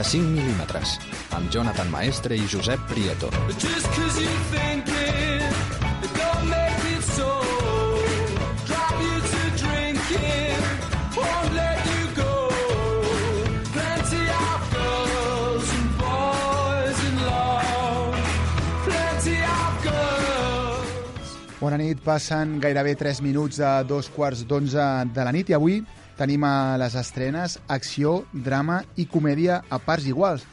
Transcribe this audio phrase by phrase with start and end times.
[0.00, 0.94] 35 mil·límetres,
[1.36, 3.28] amb Jonathan Maestre i Josep Prieto.
[21.60, 25.82] Bona nit, passen gairebé 3 minuts a dos quarts d'onze de la nit i avui
[26.20, 30.44] tenim a les estrenes acció, drama i comèdia a parts iguals.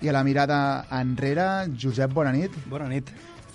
[0.00, 2.54] I a la mirada enrere, Josep, bona nit.
[2.72, 3.10] Bona nit.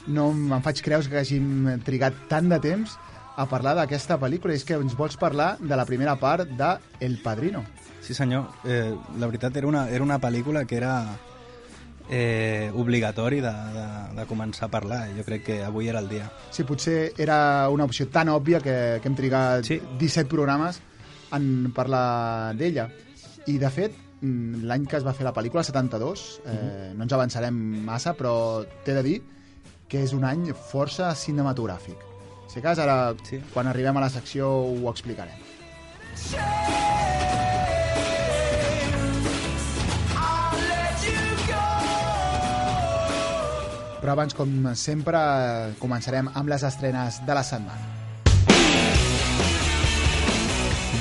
[0.06, 2.94] No me'n faig creus que hàgim trigat tant de temps
[3.36, 4.54] a parlar d'aquesta pel·lícula.
[4.54, 7.66] És que ens vols parlar de la primera part de El Padrino.
[8.06, 8.46] Sí, senyor.
[8.64, 11.00] Eh, la veritat, era una, era una pel·lícula que era
[12.10, 13.86] eh, obligatori de, de,
[14.20, 15.08] de començar a parlar.
[15.18, 16.30] Jo crec que avui era el dia.
[16.54, 19.82] Sí, potser era una opció tan òbvia que, que hem trigat Sí.
[19.98, 20.78] 17 programes
[21.36, 22.90] en parlar d'ella.
[23.48, 27.04] I, de fet, mm, l'any que es va fer la pel·lícula, el 72, eh, no
[27.04, 27.54] ens avançarem
[27.86, 29.22] massa, però t'he de dir
[29.88, 31.98] que és un any força cinematogràfic.
[32.50, 33.42] Si cas, ara, Sí.
[33.54, 35.36] quan arribem a la secció, ho explicarem.
[44.02, 45.20] Però abans, com sempre,
[45.82, 47.95] començarem amb les estrenes de la setmana.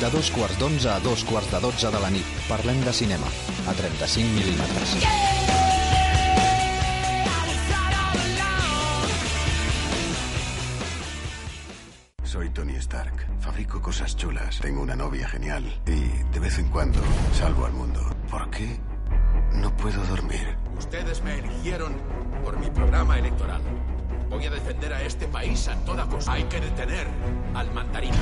[0.04, 3.24] De dos quarts d'onze a dos quarts de dotze de la nit, parlem de cinema,
[3.64, 4.90] a 35 mil·límetres.
[12.22, 13.24] Soy Tony Stark.
[13.40, 14.60] Fabrico cosas chulas.
[14.60, 15.64] Tengo una novia genial.
[15.86, 16.04] Y
[16.34, 17.00] de vez en cuando
[17.32, 18.02] salvo al mundo.
[18.30, 18.78] ¿Por qué
[19.54, 20.54] no puedo dormir?
[20.76, 21.94] Ustedes me eligieron
[22.44, 23.62] por mi programa electoral.
[24.28, 26.34] Voy a defender a este país a toda costa.
[26.34, 27.06] Hay que detener
[27.54, 28.18] al mandarino.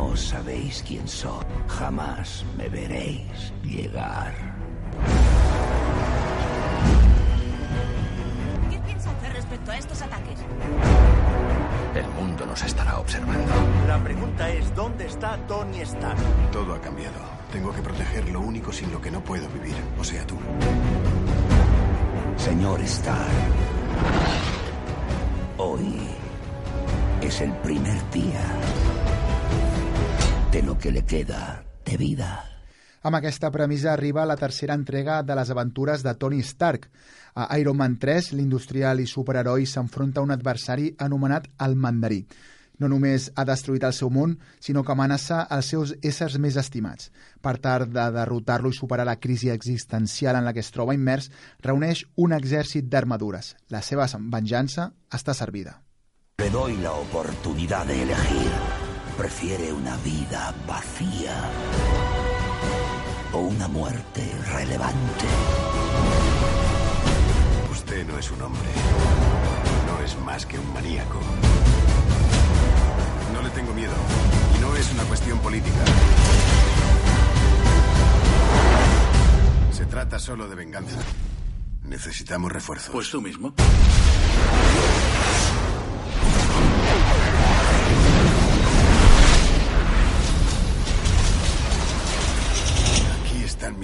[0.00, 1.44] No sabéis quién soy.
[1.68, 4.32] Jamás me veréis llegar.
[8.70, 10.38] ¿Qué piensa hacer respecto a estos ataques?
[11.94, 13.52] El mundo nos estará observando.
[13.86, 16.18] La pregunta es, ¿dónde está Tony Stark?
[16.50, 17.20] Todo ha cambiado.
[17.52, 19.76] Tengo que proteger lo único sin lo que no puedo vivir.
[19.98, 20.36] O sea, tú.
[22.38, 23.52] Señor Stark,
[25.58, 26.08] hoy
[27.20, 28.40] es el primer día
[30.52, 32.44] de lo que le queda de vida.
[33.02, 36.90] Amb aquesta premissa arriba la tercera entrega de les aventures de Tony Stark.
[37.34, 42.24] A Iron Man 3, l'industrial i superheroi s'enfronta a un adversari anomenat el Mandarí.
[42.80, 47.12] No només ha destruït el seu món, sinó que amenaça els seus éssers més estimats.
[47.40, 51.30] Per tal de derrotar-lo i superar la crisi existencial en la que es troba immers,
[51.62, 53.54] reuneix un exèrcit d'armadures.
[53.70, 55.78] La seva venjança està servida.
[56.40, 58.89] Le doy la oportunidad de elegir.
[59.20, 61.36] ¿Prefiere una vida vacía
[63.34, 65.26] o una muerte relevante?
[67.70, 68.68] Usted no es un hombre.
[69.86, 71.20] No es más que un maníaco.
[73.34, 73.92] No le tengo miedo.
[74.56, 75.84] Y no es una cuestión política.
[79.70, 80.96] Se trata solo de venganza.
[81.84, 82.88] Necesitamos refuerzos.
[82.90, 83.52] Pues tú mismo.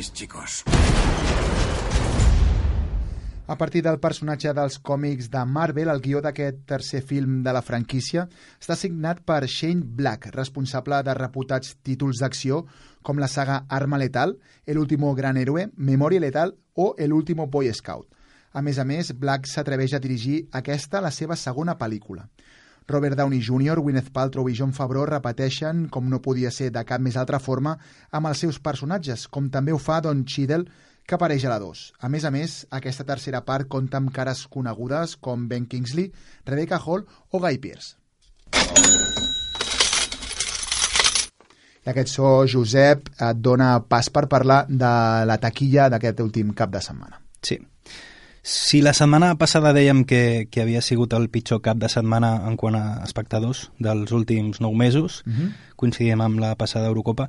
[0.06, 0.65] Mis chicos.
[3.49, 7.62] A partir del personatge dels còmics de Marvel, el guió d'aquest tercer film de la
[7.62, 8.27] franquícia
[8.59, 12.65] està signat per Shane Black, responsable de reputats títols d'acció
[13.03, 17.72] com la saga Arma Letal, El último gran héroe, Memoria Letal o El último Boy
[17.72, 18.09] Scout.
[18.53, 22.27] A més a més, Black s'atreveix a dirigir aquesta, la seva segona pel·lícula.
[22.88, 27.03] Robert Downey Jr., Gwyneth Paltrow i John Favreau repeteixen, com no podia ser de cap
[27.03, 27.77] més altra forma,
[28.15, 30.71] amb els seus personatges, com també ho fa Don Cheadle,
[31.06, 31.83] que apareix a la 2.
[32.03, 36.10] A més a més, aquesta tercera part compta amb cares conegudes com Ben Kingsley,
[36.47, 37.94] Rebecca Hall o Guy Pearce.
[41.86, 44.92] I aquest so, Josep, et dona pas per parlar de
[45.30, 47.22] la taquilla d'aquest últim cap de setmana.
[47.42, 47.60] Sí.
[48.47, 52.54] Si la setmana passada dèiem que, que havia sigut el pitjor cap de setmana en
[52.54, 55.51] quant a espectadors dels últims nou mesos, Mm -hmm.
[55.75, 57.28] coincidíem amb la passada Eurocopa,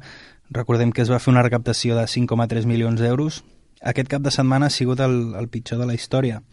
[0.51, 3.43] recordem que es va fer una recaptació de 5,3 milions d'euros.
[3.81, 6.43] Aquest cap de setmana ha sigut el, el pitjor de la història,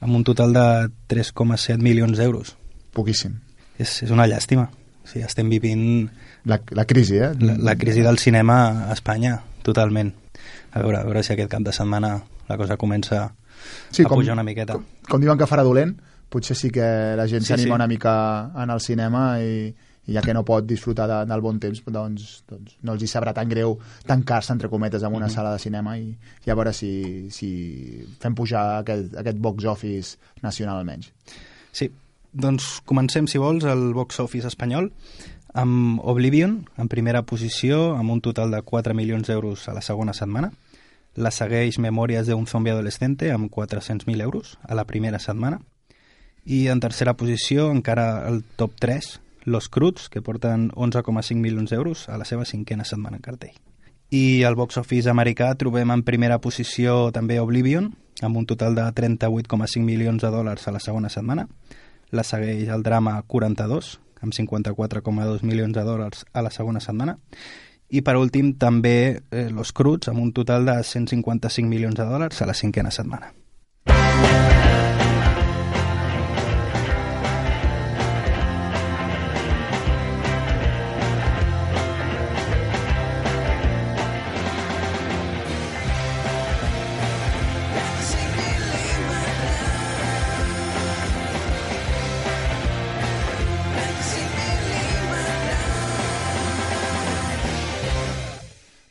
[0.00, 2.56] amb un total de 3,7 milions d'euros.
[2.94, 3.40] Poquíssim.
[3.78, 4.70] És, és una llàstima.
[5.04, 6.10] O sigui, estem vivint
[6.44, 7.34] La, la crisi, eh?
[7.38, 10.14] la, la crisi del cinema a Espanya, totalment.
[10.72, 13.34] A veure, a veure si aquest cap de setmana la cosa comença
[13.90, 14.76] Sí, a pujar una miqueta.
[14.78, 15.96] Com, com diuen que farà dolent,
[16.32, 16.86] potser sí que
[17.18, 17.76] la gent Sí, s'anima sí.
[17.78, 18.14] una mica
[18.62, 19.68] en el cinema i,
[20.06, 23.10] i ja que no pot disfrutar de, del bon temps doncs, doncs no els hi
[23.10, 23.76] sabrà tan greu
[24.06, 26.10] tancar-se entre cometes en una sala de cinema i,
[26.46, 27.50] i a veure si, si
[28.22, 31.12] fem pujar aquest, aquest box office nacional almenys
[31.76, 31.90] Sí,
[32.32, 34.90] doncs comencem, si vols, el box office espanyol
[35.56, 40.12] amb Oblivion, en primera posició, amb un total de 4 milions d'euros a la segona
[40.12, 40.50] setmana.
[41.16, 45.62] La segueix Memòries d'un zombi adolescente, amb 400.000 euros a la primera setmana.
[46.44, 52.08] I en tercera posició, encara el top 3, Los Cruts, que porten 11,5 milions d'euros
[52.08, 53.56] a la seva cinquena setmana en cartell.
[54.10, 58.84] I al box office americà trobem en primera posició també Oblivion, amb un total de
[58.84, 61.48] 38,5 milions de dòlars a la segona setmana.
[62.12, 67.18] La segueix el drama 42, amb 54,2 milions de dòlars a la segona setmana.
[67.88, 68.96] I per últim també
[69.30, 73.32] eh, Los Cruts, amb un total de 155 milions de dòlars a la cinquena setmana.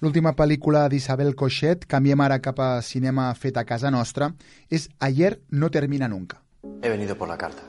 [0.06, 4.28] L'última pel·lícula d'Isabel Cochet, canviem ara cap a cinema fet a casa nostra,
[4.70, 6.44] és Ayer no termina nunca.
[6.84, 7.64] He venido por la carta.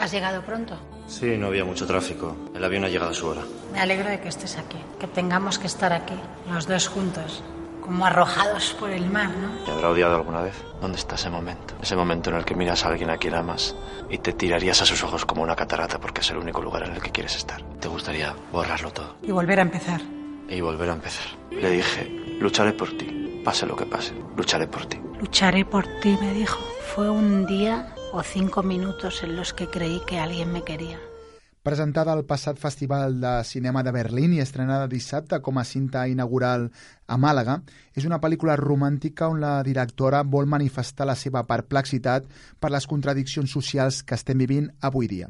[0.00, 0.74] ¿Has llegado pronto?
[1.06, 2.34] Sí, no había mucho tráfico.
[2.56, 3.42] El avión ha llegado a su hora.
[3.72, 6.18] Me alegro de que estés aquí, que tengamos que estar aquí,
[6.50, 7.44] los dos juntos,
[7.80, 9.64] como arrojados por el mar, ¿no?
[9.64, 10.56] ¿Te habrá odiado alguna vez?
[10.80, 11.74] ¿Dónde está ese momento?
[11.80, 13.76] Ese momento en el que miras a alguien a quien amas
[14.10, 16.94] y te tirarías a sus ojos como una catarata porque es el único lugar en
[16.96, 17.62] el que quieres estar.
[17.78, 20.00] Te gustaría borrarlo todo Y volver a empezar.
[20.48, 21.26] Y volver a empezar.
[21.50, 23.40] Le dije, lucharé por ti.
[23.44, 24.98] Pase lo que pase, lucharé por ti.
[25.20, 26.58] Lucharé por ti, me dijo.
[26.94, 30.98] Fue un día o cinco minutos en los que creí que alguien me quería.
[31.62, 36.70] Presentada al passat Festival de Cinema de Berlín i estrenada dissabte com a cinta inaugural
[37.04, 37.58] a Màlaga,
[37.92, 43.52] és una pel·lícula romàntica on la directora vol manifestar la seva perplexitat per les contradiccions
[43.52, 45.28] socials que estem vivint avui dia.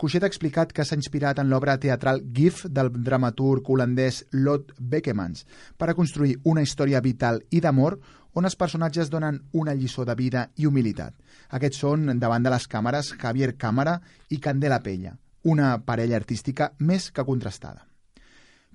[0.00, 5.44] Cuixet ha explicat que s'ha inspirat en l'obra teatral GIF del dramaturg holandès Lot Beckemans
[5.76, 7.98] per a construir una història vital i d'amor
[8.40, 11.12] on els personatges donen una lliçó de vida i humilitat.
[11.52, 13.98] Aquests són, davant de les càmeres, Javier Cámara
[14.30, 15.12] i Candela Pella,
[15.44, 17.84] una parella artística més que contrastada.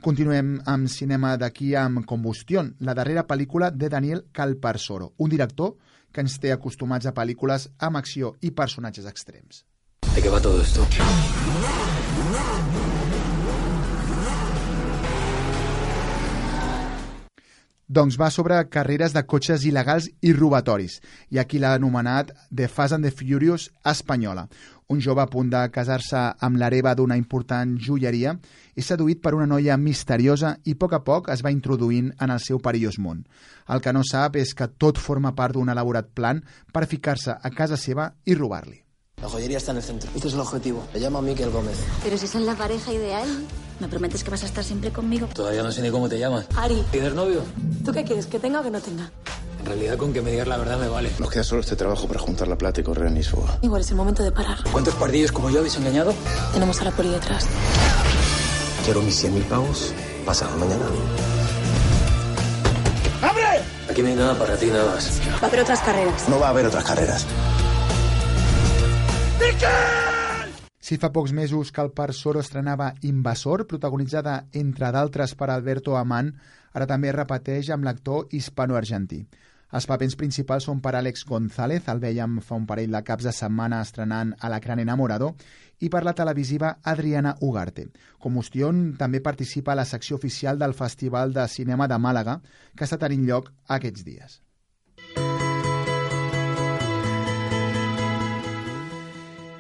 [0.06, 5.74] Continuem amb cinema d'aquí amb Combustión, la darrera pel·lícula de Daniel Calparsoro, un director
[6.12, 9.66] que ens té acostumats a pel·lícules amb acció i personatges extrems.
[10.16, 10.88] ¿De qué va todo esto?
[17.88, 20.96] Doncs va sobre carreres de cotxes il·legals i robatoris,
[21.36, 24.48] i aquí l'ha anomenat The Fast and the Furious espanyola.
[24.88, 28.38] Un jove a punt de casar-se amb l'hereva d'una important joieria
[28.76, 32.32] és seduït per una noia misteriosa i a poc a poc es va introduint en
[32.32, 33.26] el seu perillós món.
[33.68, 36.40] El que no sap és que tot forma part d'un elaborat plan
[36.72, 38.85] per ficar-se a casa seva i robar-li.
[39.22, 40.10] La joyería está en el centro.
[40.14, 40.84] Este es el objetivo.
[40.94, 41.78] Le llamo a Miquel Gómez.
[42.04, 43.28] Pero si son la pareja ideal,
[43.80, 45.28] ¿me prometes que vas a estar siempre conmigo?
[45.34, 46.46] Todavía no sé ni cómo te llamas.
[46.56, 47.42] Ari, ¿Tienes novio?
[47.84, 48.26] ¿tú qué quieres?
[48.28, 49.10] ¿Que tenga o que no tenga?
[49.60, 51.12] En realidad, con que me digas la verdad me vale.
[51.18, 53.58] Nos queda solo este trabajo para juntar la plata y correr en Isfoga.
[53.62, 54.60] Igual es el momento de parar.
[54.72, 56.14] ¿Cuántos pardillos como yo habéis engañado?
[56.54, 57.48] Tenemos a la poli detrás.
[58.84, 59.94] Quiero mis 100.000 pavos
[60.26, 60.86] pasado mañana.
[63.24, 63.62] ¡Abre!
[63.90, 65.20] Aquí no hay nada para ti, nada más.
[65.42, 66.30] Va a haber otras carreras.
[66.30, 67.26] No va a haber otras carreras.
[70.86, 76.36] Si fa pocs mesos que el Soro estrenava Invasor, protagonitzada, entre d'altres, per Alberto Amán,
[76.74, 79.26] ara també repeteix amb l'actor hispano-argentí.
[79.74, 83.34] Els papers principals són per Àlex González, el veiem fa un parell de caps de
[83.34, 85.34] setmana estrenant a l'Acran Enamorado,
[85.82, 87.90] i per la televisiva Adriana Ugarte.
[88.22, 92.40] Combustión també participa a la secció oficial del Festival de Cinema de Màlaga,
[92.78, 94.45] que està tenint lloc aquests dies.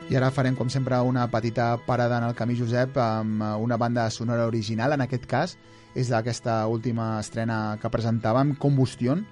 [0.06, 3.78] I ara farem, com sempre, una petita parada en el camí Josep amb eh, una
[3.78, 4.94] banda sonora original.
[4.94, 5.56] En aquest cas,
[5.98, 9.24] és d'aquesta última estrena que presentàvem, Combustión.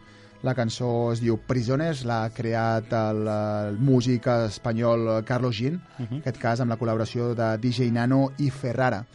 [0.43, 6.15] La cançó es diu Prisiones, l'ha creat el, el músic espanyol Carlos Gin, uh -huh.
[6.15, 9.05] en aquest cas amb la col·laboració de DJ Nano i Ferrara.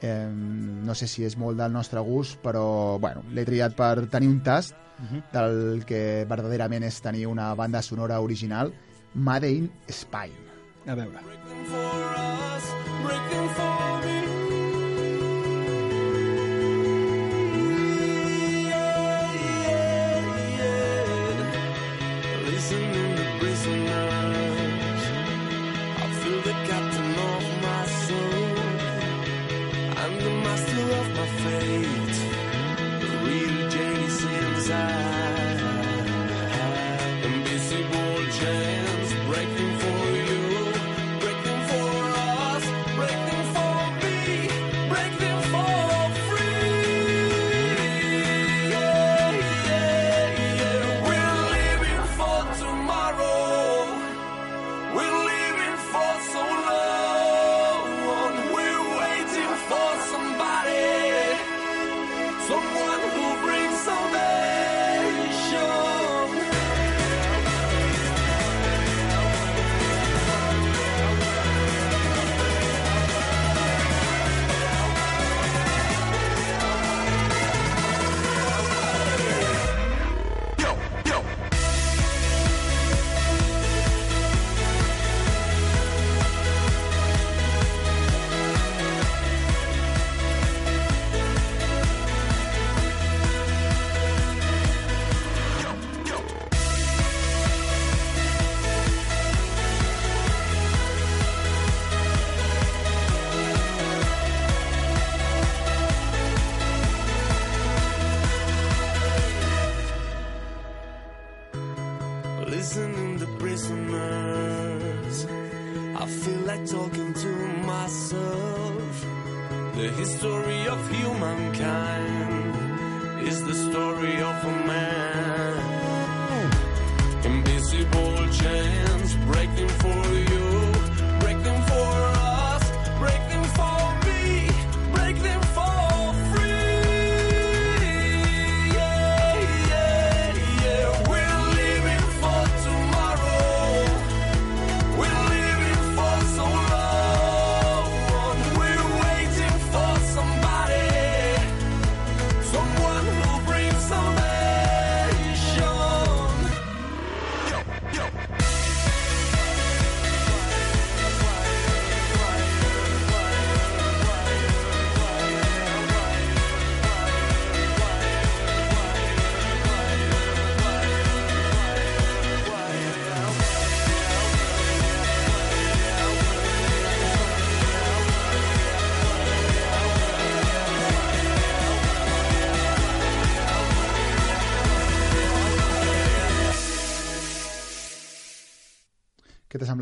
[0.00, 4.28] Eh, no sé si és molt del nostre gust, però bueno, l'he triat per tenir
[4.28, 5.22] un tast uh -huh.
[5.32, 8.72] del que verdaderament és tenir una banda sonora original,
[9.14, 10.51] Made in Spain.
[10.84, 11.20] A veure.
[13.02, 14.18] breaking for me.
[18.68, 22.50] Yeah, yeah, yeah.
[22.50, 23.11] Listening to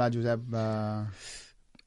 [0.01, 0.49] semblat, Josep?
[0.53, 1.39] Uh,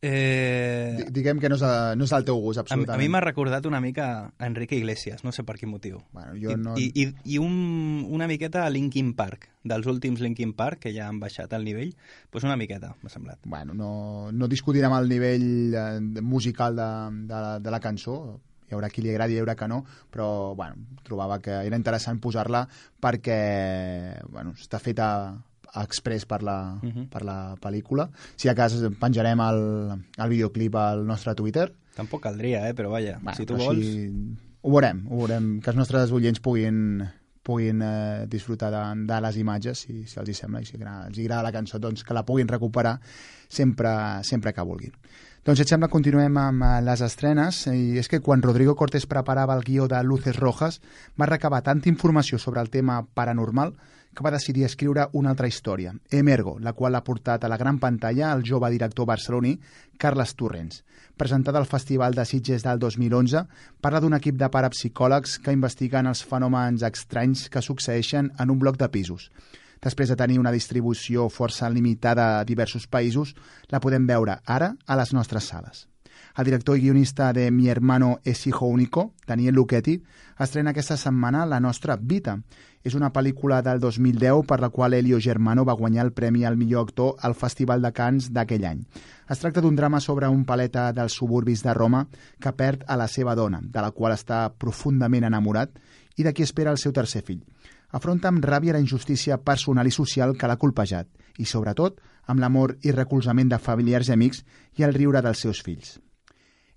[0.06, 3.00] Eh, di- diguem que no és, eh, no és el teu gust, a, a absolutament.
[3.00, 6.02] mi m'ha recordat una mica a Enrique Iglesias, no sé per quin motiu.
[6.12, 10.20] Bueno, jo I, no- I, i, i un, una miqueta a Linkin Park, dels últims
[10.20, 11.94] Linkin Park, que ja han baixat el nivell,
[12.34, 13.40] doncs una miqueta, m'ha semblat.
[13.46, 16.90] Bueno, no, no discutirem el nivell eh, musical de,
[17.32, 20.52] de, la, de la cançó, hi haurà qui li agradi hi haurà que no, però
[20.54, 22.68] bueno, trobava que era interessant posar-la
[23.00, 25.08] perquè bueno, està feta
[25.82, 27.08] express per la, Mhm.
[27.10, 28.10] per la pel·lícula.
[28.36, 31.74] Si a cas penjarem el, el videoclip al nostre Twitter.
[31.96, 32.74] Tampoc caldria, eh?
[32.74, 33.78] però vaja, Bueno, si tu vols...
[33.78, 34.12] així
[34.66, 37.04] Ho veurem, ho veurem, que els nostres oients puguin,
[37.44, 41.18] puguin eh, disfrutar de, de les imatges, si, si els hi sembla, i si els
[41.18, 43.00] hi agrada la cançó, doncs que la puguin recuperar
[43.50, 44.94] sempre, sempre que vulguin.
[45.44, 49.06] Doncs, si et sembla, continuem amb eh, les estrenes, i és que quan Rodrigo Cortés
[49.06, 50.80] preparava el guió de Luces Rojas,
[51.20, 53.76] va recabar tanta informació sobre el tema paranormal
[54.14, 57.80] que va decidir escriure una altra història, Emergo, la qual ha portat a la gran
[57.80, 59.58] pantalla el jove director barceloní
[59.98, 60.84] Carles Torrents.
[61.18, 63.46] Presentada al Festival de Sitges del 2011,
[63.82, 68.78] parla d'un equip de parapsicòlegs que investiguen els fenòmens estranys que succeeixen en un bloc
[68.82, 69.30] de pisos.
[69.84, 73.36] Després de tenir una distribució força limitada a diversos països,
[73.70, 75.88] la podem veure ara a les nostres sales.
[76.36, 80.02] El director i guionista de Mi hermano es hijo único, Daniel Lucchetti,
[80.40, 82.40] estrena aquesta setmana La nostra Vita.
[82.84, 86.58] És una pel·lícula del 2010 per la qual Elio Germano va guanyar el Premi al
[86.58, 88.80] millor actor al Festival de Cannes d'aquell any.
[89.30, 92.08] Es tracta d'un drama sobre un paleta dels suburbis de Roma
[92.42, 95.78] que perd a la seva dona, de la qual està profundament enamorat
[96.18, 97.44] i de qui espera el seu tercer fill.
[97.92, 102.80] Afronta amb ràbia la injustícia personal i social que l'ha colpejat i, sobretot, amb l'amor
[102.82, 104.42] i recolzament de familiars i amics
[104.82, 106.00] i el riure dels seus fills.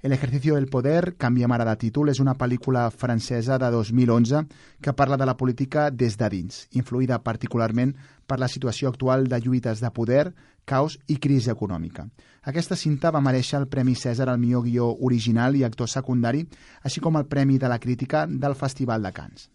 [0.02, 4.42] El ejercicio del poder, canviem ara de títol, és una pel·lícula francesa de 2011
[4.84, 7.94] que parla de la política des de dins, influïda particularment
[8.28, 10.34] per la situació actual de lluites de poder,
[10.66, 12.04] caos i crisi econòmica.
[12.42, 16.44] Aquesta cinta va mereixer el Premi Cèsar al millor guió original i actor secundari,
[16.82, 19.48] així com el Premi de la Crítica del Festival de Cannes.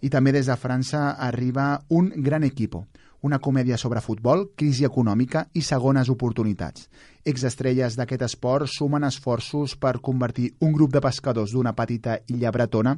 [0.00, 2.86] I també des de França arriba Un gran equipo,
[3.20, 6.86] una comèdia sobre futbol, crisi econòmica i segones oportunitats.
[7.28, 12.94] Exestrelles d'aquest esport sumen esforços per convertir un grup de pescadors d'una petita illa bretona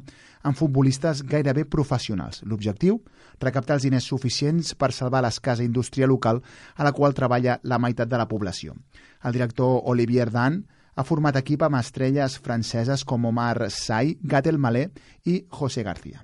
[0.47, 2.39] en futbolistes gairebé professionals.
[2.47, 3.01] L'objectiu?
[3.43, 6.39] Recaptar els diners suficients per salvar l'escasa indústria local
[6.75, 8.77] a la qual treballa la meitat de la població.
[9.25, 10.61] El director Olivier Dan
[10.95, 14.87] ha format equip amb estrelles franceses com Omar Sy, Gatel Malé
[15.25, 16.23] i José García.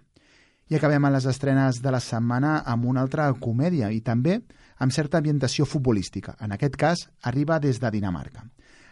[0.68, 4.42] I acabem amb les estrenes de la setmana amb una altra comèdia i també
[4.78, 6.36] amb certa ambientació futbolística.
[6.42, 8.46] En aquest cas, arriba des de Dinamarca.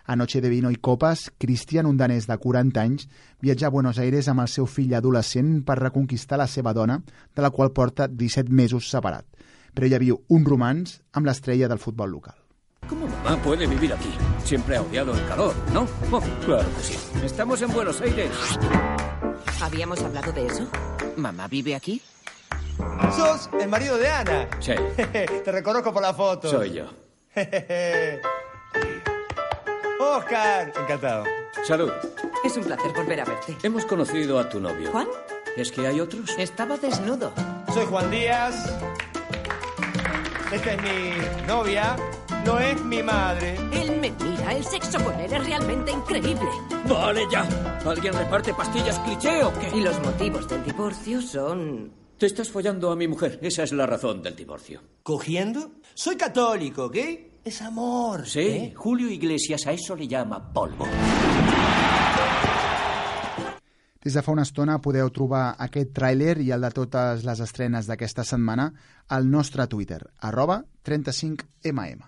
[0.05, 3.07] A Noche de Vino i Copas, Cristian, un danès de 40 anys,
[3.41, 6.99] viatja a Buenos Aires amb el seu fill adolescent per reconquistar la seva dona,
[7.33, 9.25] de la qual porta 17 mesos separat.
[9.73, 12.37] Però ella viu un romans amb l'estrella del futbol local.
[12.87, 14.13] ¿Cómo mamá puede vivir aquí?
[14.43, 15.87] Siempre ha odiado el calor, ¿no?
[16.11, 16.95] Oh, claro que sí.
[17.23, 18.29] Estamos en Buenos Aires.
[19.59, 20.67] ¿Habíamos hablado de eso?
[21.17, 21.99] ¿Mamá vive aquí?
[23.15, 24.47] ¿Sos el marido de Ana?
[24.59, 24.73] Sí,
[25.43, 26.49] Te reconozco por la foto.
[26.49, 26.85] soy yo.
[29.99, 31.23] Oscar, encantado.
[31.63, 31.91] Salud.
[32.43, 33.57] Es un placer volver a verte.
[33.63, 34.91] Hemos conocido a tu novio.
[34.91, 35.07] ¿Juan?
[35.55, 36.29] ¿Es que hay otros?
[36.37, 37.31] Estaba desnudo.
[37.73, 38.77] Soy Juan Díaz.
[40.51, 41.95] Esta es mi novia.
[42.45, 43.55] No es mi madre.
[43.71, 44.53] Él me mira.
[44.53, 46.49] El sexo con él es realmente increíble.
[46.87, 47.45] Vale ya.
[47.85, 49.69] ¿Alguien reparte pastillas cliché o qué?
[49.75, 51.91] Y los motivos del divorcio son...
[52.17, 53.39] Te estás follando a mi mujer.
[53.41, 54.81] Esa es la razón del divorcio.
[55.03, 55.71] ¿Cogiendo?
[55.93, 56.95] Soy católico, ¿ok?
[57.43, 58.25] Es amor.
[58.25, 58.73] Sí, ¿eh?
[58.73, 60.87] Julio Iglesias a eso le llama polvo.
[64.05, 67.87] Des de fa una estona podeu trobar aquest tràiler i el de totes les estrenes
[67.89, 68.67] d'aquesta setmana
[69.09, 72.05] al nostre Twitter, arroba 35mm.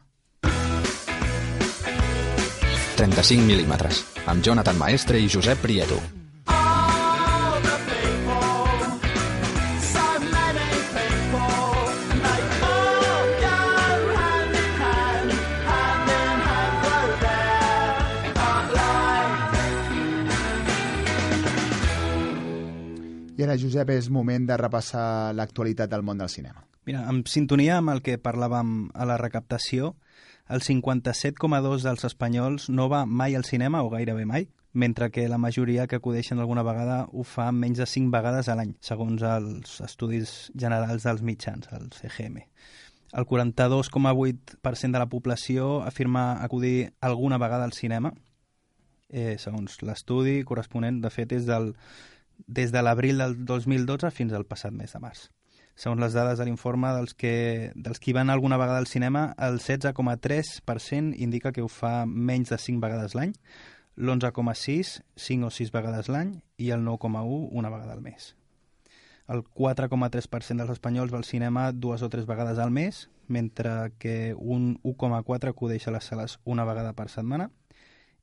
[3.01, 5.97] 35 mil·límetres, amb Jonathan Maestre i Josep Prieto.
[23.47, 26.65] Ara, Josep, és moment de repassar l'actualitat del món del cinema.
[26.83, 29.93] Mira, en sintonia amb el que parlàvem a la recaptació,
[30.51, 35.39] el 57,2 dels espanyols no va mai al cinema, o gairebé mai, mentre que la
[35.39, 39.79] majoria que acudeixen alguna vegada ho fa menys de 5 vegades a l'any, segons els
[39.87, 42.43] estudis generals dels mitjans, el CGM.
[43.15, 48.11] El 42,8% de la població afirma acudir alguna vegada al cinema,
[49.07, 51.71] eh, segons l'estudi corresponent, de fet, és del,
[52.45, 55.27] des de l'abril del 2012 fins al passat mes de març.
[55.77, 59.59] Segons les dades de l'informe dels, que, dels qui van alguna vegada al cinema, el
[59.59, 63.35] 16,3% indica que ho fa menys de 5 vegades l'any,
[63.97, 68.35] l'11,6 5 o 6 vegades l'any i el 9,1 una vegada al mes.
[69.27, 74.33] El 4,3% dels espanyols va al cinema dues o tres vegades al mes, mentre que
[74.33, 77.51] un 1,4 acudeix a les sales una vegada per setmana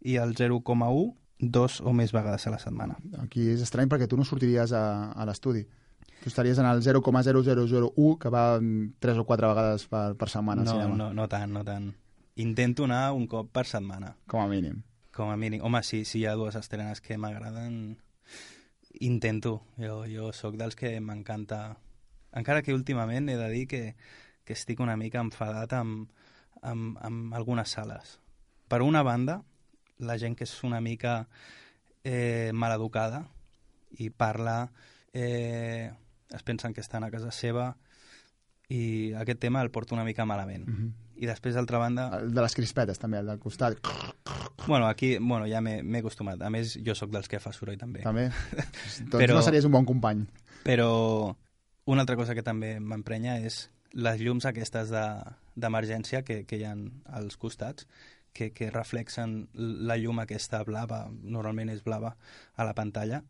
[0.01, 2.97] i el 0,1 dos o més vegades a la setmana.
[3.23, 5.65] Aquí és estrany perquè tu no sortiries a, a l'estudi.
[6.23, 8.59] Tu estaries en el 0,0001, que va
[9.03, 10.97] tres o quatre vegades per, per setmana al No, cinema.
[10.97, 11.91] no, no tant, no tant.
[12.37, 14.15] Intento anar un cop per setmana.
[14.27, 14.83] Com a mínim.
[15.15, 15.61] Com a mínim.
[15.63, 17.99] Home, si, si hi ha dues estrenes que m'agraden,
[19.01, 19.63] intento.
[19.79, 21.77] Jo, jo sóc dels que m'encanta...
[22.35, 23.83] Encara que últimament he de dir que,
[24.43, 26.09] que estic una mica enfadat amb,
[26.67, 28.17] amb, amb algunes sales.
[28.67, 29.43] Per una banda,
[30.05, 31.27] la gent que és una mica
[32.05, 33.25] eh, maleducada
[33.99, 34.71] i parla,
[35.13, 35.91] eh,
[36.35, 37.77] es pensen que estan a casa seva
[38.69, 40.67] i aquest tema el porto una mica malament.
[40.69, 40.93] Mhm.
[41.17, 42.09] I després, d'altra banda...
[42.19, 43.77] El de les crispetes, també, el del costat.
[44.67, 46.43] Bueno, aquí bueno, ja m'he acostumat.
[46.43, 48.03] A més, jo sóc dels que fa soroll també.
[48.03, 48.25] També.
[49.13, 50.25] Doncs no series un bon company.
[50.65, 51.37] Però
[51.87, 55.23] una altra cosa que també m'emprenya és les llums aquestes de-
[55.55, 56.75] d'emergència que, que hi ha
[57.15, 57.87] als costats,
[58.35, 62.17] que, que reflexen la llum aquesta blava, normalment és blava,
[62.57, 63.23] a la pantalla.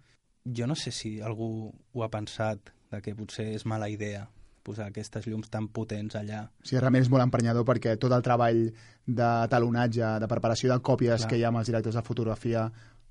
[0.44, 4.26] Jo no sé si algú ho ha pensat de que potser és mala idea
[4.64, 6.46] posar aquestes llums tan potents allà.
[6.64, 8.62] Sigui, realment és molt emprenyador perquè tot el treball
[9.04, 11.30] de talonatge, de preparació de còpies Clar.
[11.30, 12.64] que hi ha amb els directors de fotografia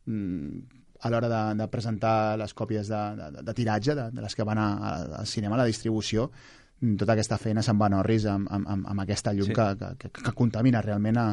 [0.09, 4.35] mm, a l'hora de, de presentar les còpies de, de, de tiratge, de, de les
[4.35, 6.31] que van a, a, al cinema, a la distribució,
[6.99, 9.53] tota aquesta feina se'n va en orris amb, amb, amb, amb aquesta llum Sí.
[9.55, 9.67] que,
[9.99, 11.27] que, que, contamina realment a,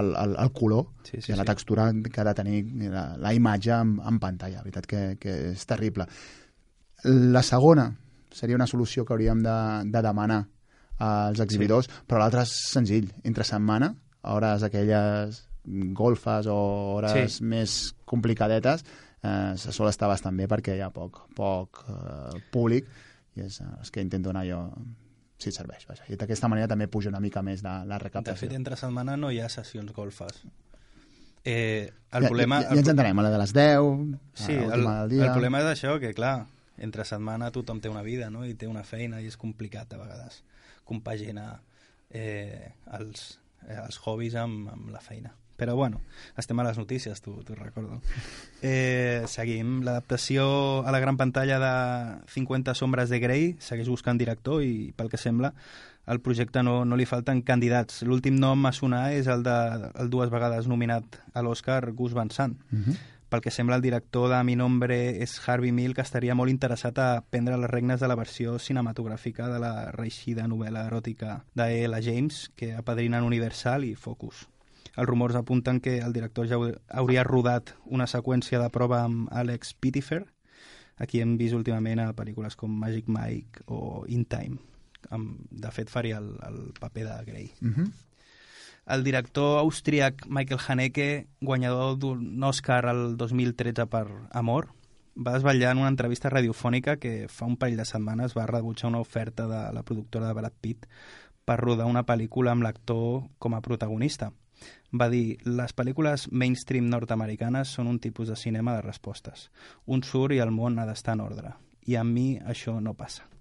[0.00, 1.50] el, el, el color Sí, sí, i la sí.
[1.52, 4.56] textura que ha de tenir la, la imatge en, en pantalla.
[4.62, 6.06] La veritat que, que és terrible.
[7.04, 7.90] La segona
[8.32, 9.56] seria una solució que hauríem de,
[9.92, 10.40] de demanar
[11.04, 12.04] als exhibidors, sí.
[12.08, 13.10] però l'altre és senzill.
[13.24, 15.42] Entre setmana, a hores aquelles
[15.96, 16.56] golfes o
[16.96, 17.44] hores Sí.
[17.44, 18.84] més complicadetes,
[19.22, 22.88] eh, se sol estar bastant bé perquè hi ha poc, poc eh, públic
[23.36, 24.60] i és eh, els que intento anar jo
[25.38, 25.86] si et serveix.
[25.88, 26.06] Vaja.
[26.08, 28.48] I d'aquesta manera també puja una mica més la, la De recaptació.
[28.48, 30.44] fet, entre setmana no hi ha sessions golfes.
[31.44, 32.62] Eh, el ja, problema...
[32.62, 35.26] ja, ja ens entenem, a la de les 10, Sí, a l'última del dia...
[35.26, 36.46] el problema és això, que clar,
[36.78, 40.00] entre setmana tothom té una vida, no?, i té una feina, i és complicat a
[40.00, 40.40] vegades
[40.84, 41.60] compaginar
[42.10, 45.34] eh, els, eh, els hobbies amb, amb la feina.
[45.56, 46.00] Però bueno,
[46.36, 48.00] estem a les notícies, t'ho t'ho recordo.
[48.64, 49.82] Eh, seguim.
[49.84, 50.44] L'adaptació
[50.88, 55.20] a la gran pantalla de 50 sombres de Grey segueix buscant director i, pel que
[55.20, 55.50] sembla,
[56.06, 58.02] al projecte no, no li falten candidats.
[58.08, 59.56] L'últim nom a sonar és el de
[60.00, 62.56] el dues vegades nominat a l'Oscar Gus Van Sant.
[62.70, 62.96] Mhm.
[63.34, 67.00] Pel que sembla, el director de Mi nombre és Harvey Mill, que estaria molt interessat
[67.02, 71.98] a prendre les regnes de la versió cinematogràfica de la reeixida novel·la eròtica d'E.L.
[72.00, 74.46] James, que apadrinen Universal i Focus.
[74.96, 79.28] Els rumors apunten que el director ja hau- hauria rodat una seqüència de prova amb
[79.32, 80.24] Alex Pittifer,
[80.96, 84.58] a qui hem vist últimament a pel·lícules com Magic Mike o In Time.
[85.10, 87.50] Amb, de fet, faria el, el paper de Grey.
[87.60, 87.92] Mhm.
[88.86, 94.68] El director austríac Michael Haneke, guanyador d'un Oscar el 2013 per Amor,
[95.16, 99.00] va desvetllar en una entrevista radiofònica que fa un parell de setmanes va rebutjar una
[99.00, 100.86] oferta de la productora de Brad Pitt
[101.44, 104.32] per rodar una pel·lícula amb l'actor com a protagonista.
[104.94, 109.48] Va dir, les pel·lícules mainstream nord-americanes són un tipus de cinema de respostes.
[109.86, 111.54] Un surt i el món ha d'estar en ordre.
[111.86, 113.33] I amb mi això no passa.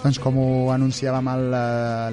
[0.00, 1.62] Doncs com ho anunciàvem a la,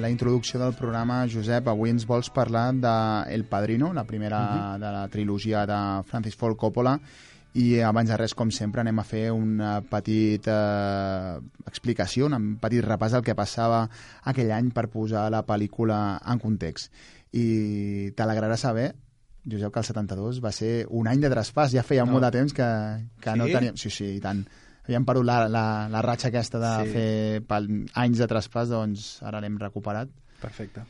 [0.02, 2.94] la introducció del programa, Josep, avui ens vols parlar de
[3.32, 4.78] El Padrino, la primera uh -huh.
[4.82, 6.98] de la trilogia de Francis Ford Coppola,
[7.54, 13.12] i abans de res, com sempre, anem a fer una petita explicació, un petit repàs
[13.12, 13.88] del que passava
[14.24, 16.92] aquell any per posar la pel·lícula en context.
[17.32, 18.94] I t'alegrarà saber,
[19.50, 21.70] Josep, que el 72 va ser un any de traspàs.
[21.72, 22.12] Ja feia No.
[22.12, 23.52] molt de temps que, que no Sí?
[23.52, 23.76] teníem...
[23.76, 24.44] Sí, sí, i tant.
[24.88, 26.92] Havíem perdut la, la, la ratxa aquesta de Sí.
[26.94, 27.68] fer pel,
[28.00, 30.08] anys de traspàs, doncs ara l'hem recuperat.
[30.40, 30.80] Perfecte.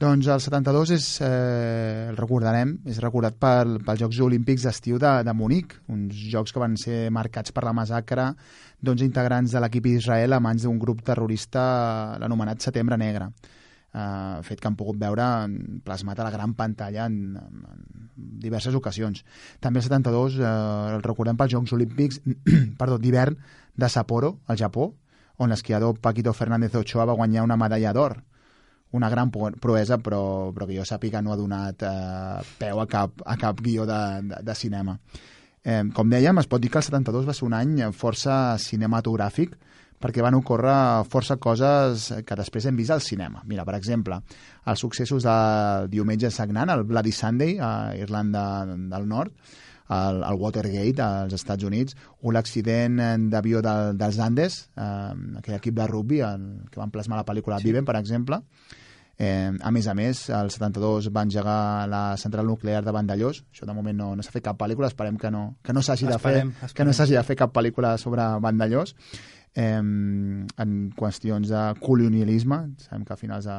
[0.00, 5.12] Doncs el 72 és, eh, el recordarem, és recordat pel, pels Jocs Olímpics d'estiu de,
[5.22, 8.32] de Munic, uns jocs que van ser marcats per la massacre
[8.82, 13.28] d'11 integrants de l'equip d'Israel a mans d'un grup terrorista, l'anomenat Setembre Negre,
[13.94, 18.74] eh, fet que han pogut veure en- plasmat a la gran pantalla en, en diverses
[18.74, 19.24] ocasions.
[19.60, 20.44] També el 72 eh,
[20.96, 22.20] el recordem pels Jocs Olímpics
[23.02, 23.36] d'hivern
[23.76, 24.92] de Sapporo, al Japó,
[25.38, 28.18] on l'esquiador Paquito Fernández Ochoa va guanyar una medalla d'or
[28.92, 32.84] una gran pro- proesa, però, però que jo sàpiga no ha donat eh, peu a
[32.86, 33.96] cap, a cap guió de,
[34.28, 34.98] de, de cinema.
[35.64, 39.54] Eh, com dèiem, es pot dir que el 72 va ser un any força cinematogràfic
[40.02, 43.42] perquè van ocórrer força coses que després hem vist al cinema.
[43.48, 44.18] Mira, per exemple,
[44.66, 45.36] els successos de
[45.92, 49.32] Diumenge Sagnant, el Bloody Sunday a Irlanda del Nord,
[49.92, 55.76] el, el Watergate als Estats Units, o l'accident d'avió de, dels Andes, eh, aquell equip
[55.78, 57.70] de rugby el, que van plasmar la pel·lícula sí.
[57.70, 58.42] Viven, per exemple.
[59.18, 63.42] Eh, a més a més, el 72 va engegar la central nuclear de Vandellós.
[63.52, 66.08] Això de moment no, no s'ha fet cap pel·lícula, esperem que no, que no s'hagi
[66.08, 68.96] de fer Esperem, que no s'hagi de fer cap pel·lícula sobre Vandellós.
[69.54, 73.56] Eh, en qüestions de colonialisme, sabem que a finals de,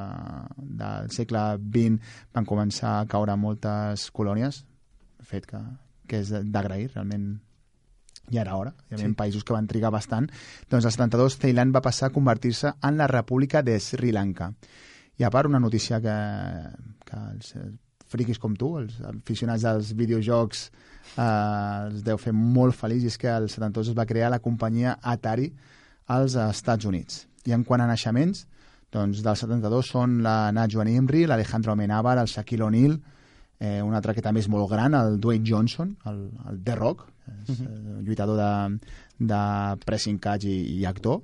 [0.80, 4.64] del segle XX van començar a caure moltes colònies,
[5.22, 5.60] fet que,
[6.10, 7.36] que és d'agrair, realment
[8.32, 9.14] ja era hora, hi havia Sí.
[9.20, 10.30] països que van trigar bastant,
[10.72, 14.54] doncs el 72 Thailand va passar a convertir-se en la República de Sri Lanka.
[15.20, 16.16] I a part, una notícia que,
[17.06, 17.54] que els
[18.10, 20.72] friquis com tu, els aficionats dels videojocs,
[21.18, 21.22] eh,
[21.86, 24.98] els deu fer molt feliç, i és que el 72 es va crear la companyia
[25.02, 25.52] Atari
[26.08, 27.28] als Estats Units.
[27.46, 28.46] I en quant a naixements,
[28.94, 33.00] doncs del 72 són la Najwa Nimri, l'Alejandro Amenábar, el Shaquille O'Neal,
[33.60, 37.08] eh, un altre que també és molt gran, el Dwayne Johnson, el, el The Rock,
[37.48, 37.68] és, Mhm.
[37.68, 38.80] eh, lluitador de,
[39.20, 39.42] de
[39.86, 41.22] pressing catch i, i actor,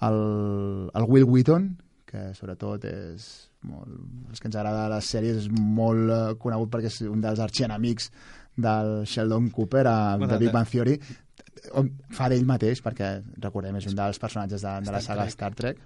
[0.00, 3.88] el, el Will Wheaton, que sobretot és molt,
[4.30, 8.10] els que ens agrada les sèries és molt eh, conegut perquè és un dels arxienemics
[8.56, 10.98] del Sheldon Cooper a Bueno, The Big Bang Theory
[12.16, 15.32] fa d'ell mateix perquè recordem és un dels personatges de, de la saga Trek.
[15.36, 15.82] Star Trek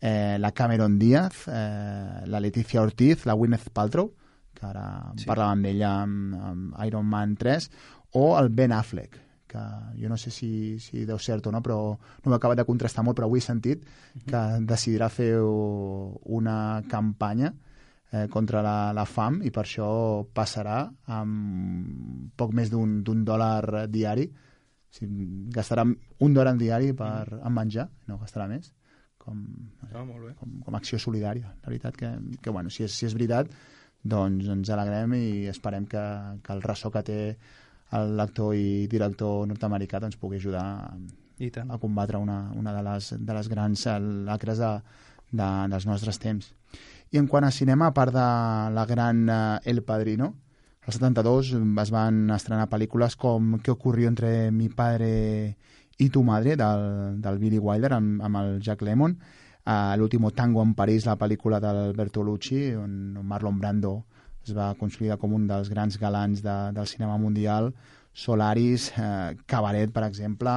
[0.00, 4.12] eh, la Cameron Díaz eh, la Leticia Ortiz la Gwyneth Paltrow
[4.56, 5.26] que ara Sí.
[5.28, 7.70] parlàvem d'ella amb, amb Iron Man 3
[8.16, 9.62] o el Ben Affleck que
[10.00, 12.64] jo no sé si, si deu ser cert o no, però no m'ho acabat de
[12.66, 13.84] contrastar molt, però avui he sentit
[14.26, 17.52] que decidirà fer una campanya
[18.10, 20.80] eh, contra la, la fam i per això passarà
[21.14, 24.26] amb poc més d'un dòlar diari.
[24.26, 24.45] O
[24.96, 28.72] sigui, gastarà un dòlar diari per, en menjar, no gastarà més,
[29.22, 29.42] com,
[29.92, 30.34] Ah, molt bé.
[30.40, 31.52] com, com acció solidària.
[31.64, 32.10] La veritat que,
[32.42, 33.50] que bueno, si és, si és veritat,
[34.06, 36.02] doncs ens alegrem i esperem que,
[36.44, 37.20] que el ressò que té
[37.92, 40.96] l'actor i director nord-americà doncs, pugui ajudar a,
[41.38, 41.70] I tant.
[41.70, 44.70] a combatre una, una de, les, de les grans eh, lacres de,
[45.32, 46.52] de, dels nostres temps.
[47.14, 48.26] I en quant a cinema, a part de
[48.74, 50.32] la gran eh, El Padrino,
[50.86, 55.56] el 72 es van estrenar pel·lícules com ¿Qué ocurrió entre mi padre
[55.98, 59.16] y tu madre, del, del Billy Wilder, amb, amb el Jack Lemmon,
[59.66, 64.04] uh, L'último tango en París, la pel·lícula d'Alberto Lucci, on Marlon Brando
[64.46, 67.72] es va consolidar com un dels grans galants de, del cinema mundial,
[68.16, 70.52] Solaris, eh, Cabaret, per exemple,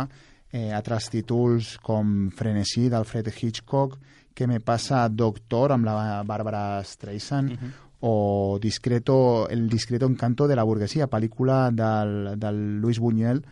[0.52, 3.98] eh, altres títols com Frenesí, d'Alfred Hitchcock,
[4.40, 7.58] Què me passa Doctor, amb la Bàrbara Streisand,
[8.02, 13.44] o Discreto, El discreto encanto de la burguesia, pel·lícula del, del Luis Buñuel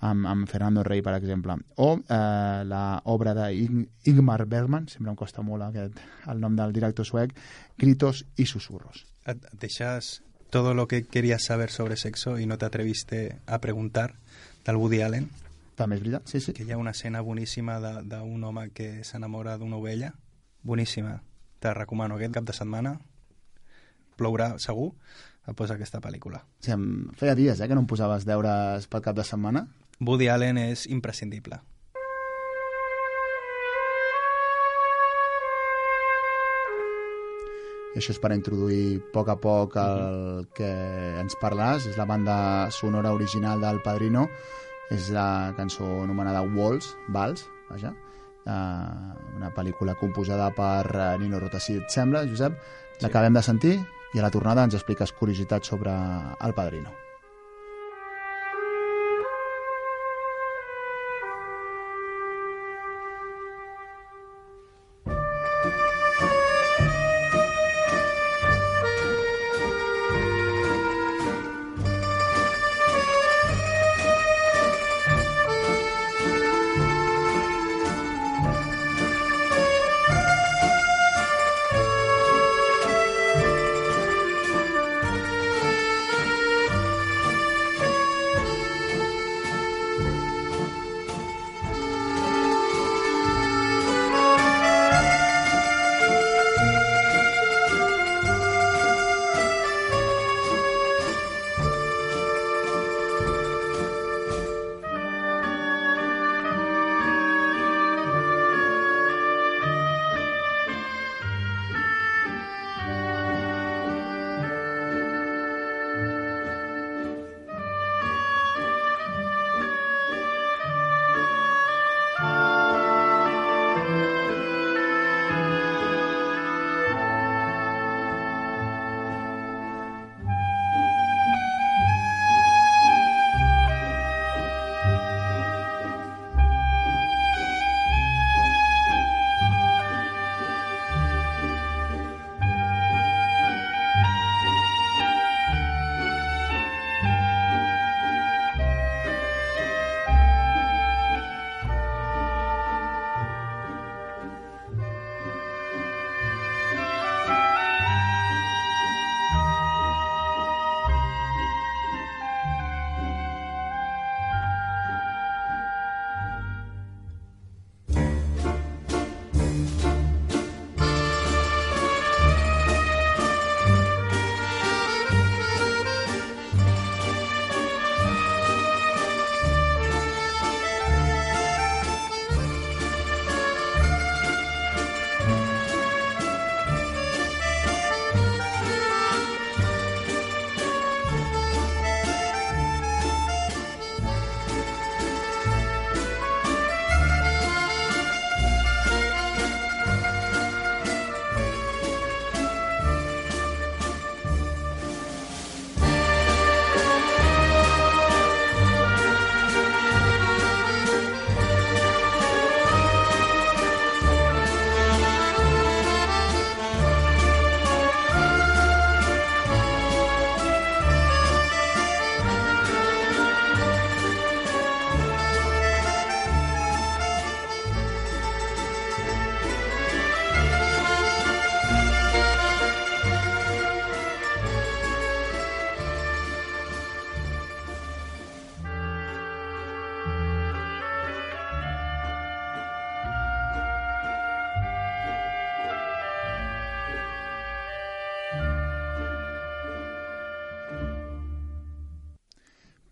[0.00, 1.54] amb, amb Fernando Rey, per exemple.
[1.76, 7.06] O eh, la obra d'Ingmar Bergman, sempre em costa molt aquest, el nom del director
[7.06, 7.32] suec,
[7.78, 9.06] Gritos y susurros.
[9.26, 14.14] Et, deixes todo lo que querías saber sobre sexo y no te atreviste a preguntar
[14.64, 15.30] del Woody Allen.
[15.76, 16.52] També és veritat, sí, sí.
[16.56, 20.14] Que hi ha una escena boníssima de- d'un home que s'enamora d'una ovella.
[20.62, 21.22] Boníssima.
[21.60, 23.00] Te recomano aquest cap de setmana.
[24.16, 24.92] Plourà segur.
[25.46, 26.40] Et posa aquesta pel·lícula.
[26.58, 29.66] Sí, em feia dies eh, que no em posaves deures pel cap de setmana.
[30.02, 31.60] Woody Allen és imprescindible.
[37.96, 40.68] I això és per introduir a poc a poc el que
[41.22, 41.86] ens parles.
[41.88, 44.26] És la banda sonora original del Padrino.
[44.92, 47.94] És la cançó anomenada Walls, Vals, vaja.
[48.46, 51.58] Uh, una pel·lícula composada per uh, Nino Rota.
[51.62, 52.58] Si et sembla, Josep,
[53.00, 53.78] l'acabem de sentir
[54.16, 57.05] i a la tornada ens expliques curiositats sobre el Padrino.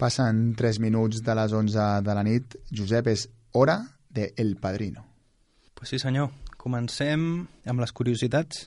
[0.05, 2.59] Passen 3 minuts de les 11 de la nit.
[2.69, 3.23] Josep, és
[3.57, 3.79] hora
[4.13, 5.07] de El Padrino.
[5.73, 6.29] Pues sí, senyor.
[6.61, 7.23] Comencem
[7.65, 8.67] amb les curiositats.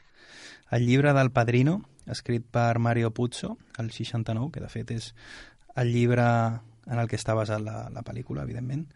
[0.73, 1.75] El llibre del Padrino,
[2.09, 5.11] escrit per Mario Puzo, el 69, que de fet és
[5.77, 8.87] el llibre en el que està basat la, la pel·lícula, evidentment,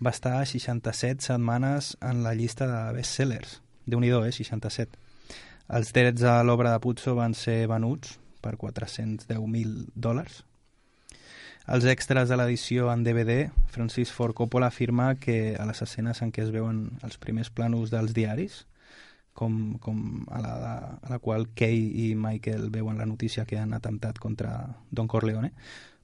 [0.00, 3.58] va estar 67 setmanes en la llista de bestsellers.
[3.84, 4.32] déu nhi eh?
[4.32, 4.96] 67.
[5.68, 10.46] Els drets a l'obra de Puzo van ser venuts per 410.000 dòlars.
[11.66, 16.32] Els extras de l'edició en DVD, Francis Ford Coppola afirma que a les escenes en
[16.32, 18.64] què es veuen els primers plànols dels diaris,
[19.34, 20.54] com, com a, la,
[21.00, 25.52] a la qual Kay i Michael veuen la notícia que han atemptat contra Don Corleone,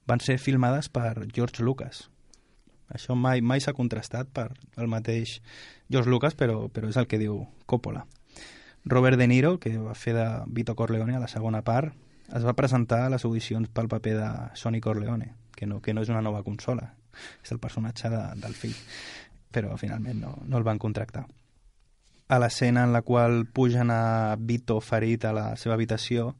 [0.06, 2.06] van ser filmades per George Lucas.
[2.86, 5.40] Això mai, mai s'ha contrastat per el mateix
[5.90, 8.06] George Lucas, però, però és el que diu Coppola.
[8.86, 11.90] Robert De Niro, que va fer de Vito Corleone a la segona part,
[12.34, 16.04] es va presentar a les audicions pel paper de Sonny Corleone, que no, que no
[16.04, 16.92] és una nova consola,
[17.42, 18.76] és el personatge de, del fill,
[19.50, 21.24] però finalment no, no el van contractar.
[22.28, 26.34] A l'escena en la qual pugen a Vito ferit a la seva habitació,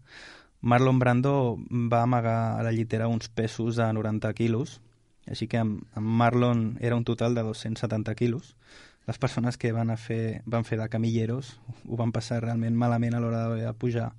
[0.61, 4.81] Marlon Brando va amagar a la llitera uns pesos de 90 quilos,
[5.31, 8.57] així que amb, Marlon era un total de 270 quilos.
[9.07, 11.55] Les persones que van, a fer, van fer de camilleros
[11.87, 14.11] ho van passar realment malament a l'hora de pujar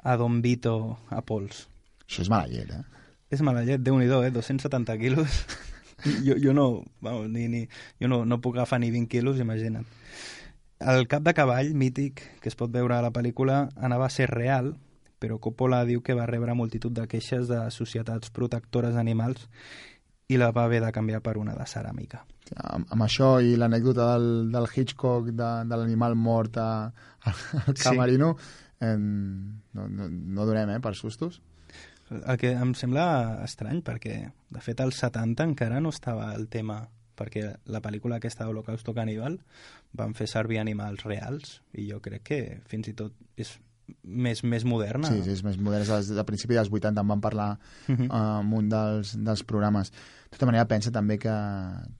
[0.00, 1.66] a Don Vito a pols.
[2.08, 3.03] Això és mala llet, eh?
[3.34, 4.30] És mala llet, déu nhi eh?
[4.30, 5.44] 270 quilos.
[6.26, 7.66] jo, jo no, vamos, ni, ni,
[8.00, 9.86] jo no, no puc agafar ni 20 quilos, imagina't.
[10.84, 14.28] El cap de cavall mític que es pot veure a la pel·lícula anava a ser
[14.30, 14.74] real,
[15.22, 19.48] però Coppola diu que va rebre multitud de queixes de societats protectores d'animals
[20.28, 22.24] i la va haver de canviar per una de ceràmica.
[22.56, 26.68] Amb, amb això i l'anècdota del, del Hitchcock de, de l'animal mort a,
[27.30, 28.84] al camerino, sí.
[28.84, 31.40] eh, no, no, no donem, eh, per sustos.
[32.26, 36.82] El que em sembla estrany, perquè de fet als 70 encara no estava el tema
[37.14, 39.36] perquè la pel·lícula aquesta Holocausto Caníbal
[39.94, 43.52] van fer servir animals reals i jo crec que fins i tot és
[44.02, 45.10] més, més moderna.
[45.12, 45.98] Sí, sí, és més moderna.
[46.00, 48.08] Des de principi dels 80 en van parlar uh Mhm.
[48.08, 48.10] -huh.
[48.10, 49.92] uh, en un dels, dels programes.
[49.92, 51.34] De tota manera, pensa també que,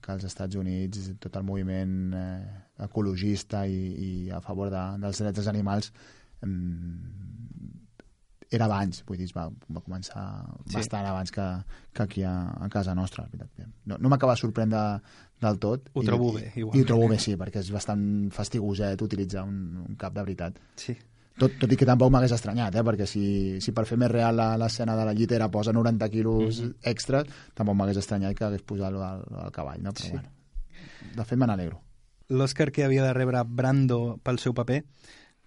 [0.01, 5.17] que als Estats Units tot el moviment eh, ecologista i, i a favor de, dels
[5.19, 5.93] drets dels animals
[6.41, 6.47] eh,
[8.51, 10.75] era abans, vull dir, va, va començar Sí.
[10.77, 11.45] bastant abans que,
[11.93, 13.23] que aquí a, a casa nostra.
[13.23, 13.67] la veritat.
[13.85, 15.01] No, no m'acaba de sorprendre
[15.41, 15.89] del tot.
[15.93, 16.83] Ho i- trobo i, bé, I igualment.
[16.83, 20.59] ho trobo bé, sí, perquè és bastant fastigoset utilitzar un, un cap de veritat.
[20.75, 20.95] Sí.
[21.37, 22.83] Tot, tot i que tampoc m'hagués estranyat, eh?
[22.87, 26.61] perquè si, si per fer més real la- l'escena de la llitera posa 90 quilos
[26.61, 26.75] Mhm.
[26.83, 29.91] extra, tampoc m'hagués estranyat que hagués posat el, el, el cavall, no?
[29.91, 30.11] Però Sí.
[30.11, 30.29] bueno,
[31.15, 31.81] de fet me n'alegro.
[32.29, 34.85] L'Oscar que havia de rebre Brando pel seu paper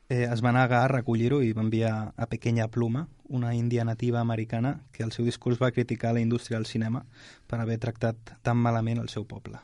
[0.08, 4.20] eh, es va negar a recollir-ho i va enviar a Pequeña Pluma, una índia nativa
[4.20, 7.04] americana que al seu discurs va criticar la indústria del cinema
[7.46, 9.60] per haver tractat tan malament el seu poble.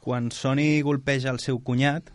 [0.00, 2.10] Quan Sony golpeja el seu cunyat,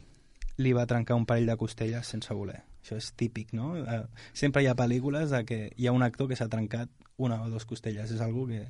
[0.57, 2.61] li va trencar un parell de costelles sense voler.
[2.81, 3.75] Això és típic, no?
[3.77, 7.41] Eh, sempre hi ha pel·lícules de que hi ha un actor que s'ha trencat una
[7.43, 8.11] o dues costelles.
[8.11, 8.65] És algo que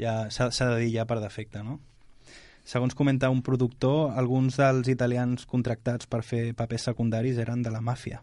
[0.00, 1.80] ja s'ha de dir ja per defecte, no?
[2.64, 7.82] Segons comenta un productor, alguns dels italians contractats per fer papers secundaris eren de la
[7.84, 8.22] màfia,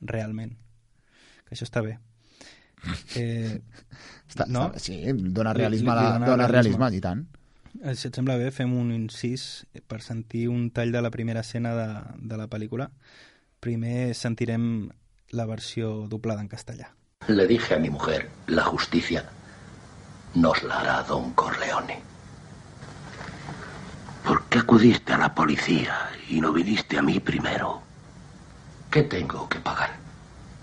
[0.00, 0.52] realment.
[1.46, 1.98] Que això està bé.
[3.16, 3.62] Eh,
[4.28, 4.66] Està, no?
[4.68, 4.96] està, sí,
[5.32, 6.78] dona Li- realisme, li- a li la, dona dona realisme.
[6.78, 7.24] realisme, i tant.
[7.82, 11.40] Eh, Si et sembla bé, fem un incís per sentir un tall de la primera
[11.40, 11.86] escena de,
[12.28, 12.90] de la pel·lícula.
[13.60, 14.88] Primer sentirem
[15.32, 16.92] la versió doblada en castellà.
[17.28, 19.24] Le dije a mi mujer, la justicia
[20.34, 21.98] nos la hará Don Corleone.
[24.26, 27.80] ¿Por qué acudiste a la policía y no viniste a mí primero?
[28.90, 29.96] ¿Qué tengo que pagar?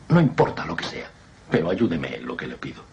[0.10, 1.10] No importa lo que sea,
[1.50, 2.84] pero ayúdeme en lo que le pido.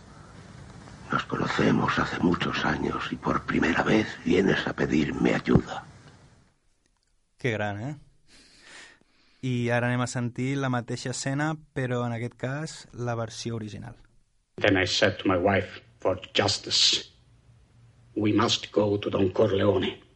[1.10, 5.84] Nos conocemos hace muchos años y por primera vez vienes a pedirme ayuda.
[7.36, 7.96] Que gran, eh?
[9.42, 13.96] I ara anem a sentir la mateixa escena, però en aquest cas la versió original.
[14.60, 17.10] Then I said to my wife, for justice,
[18.14, 20.09] we must go to Don Corleone.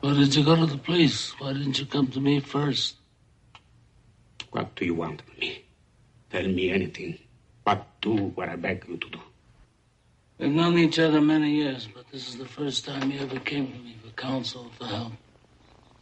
[0.00, 1.34] Why did you go to the police?
[1.38, 2.96] Why didn't you come to me first?
[4.50, 5.64] What do you want of me?
[6.30, 7.18] Tell me anything,
[7.64, 9.20] but do what I beg you to do.
[10.38, 13.66] We've known each other many years, but this is the first time you ever came
[13.72, 15.12] to me for counsel, for help.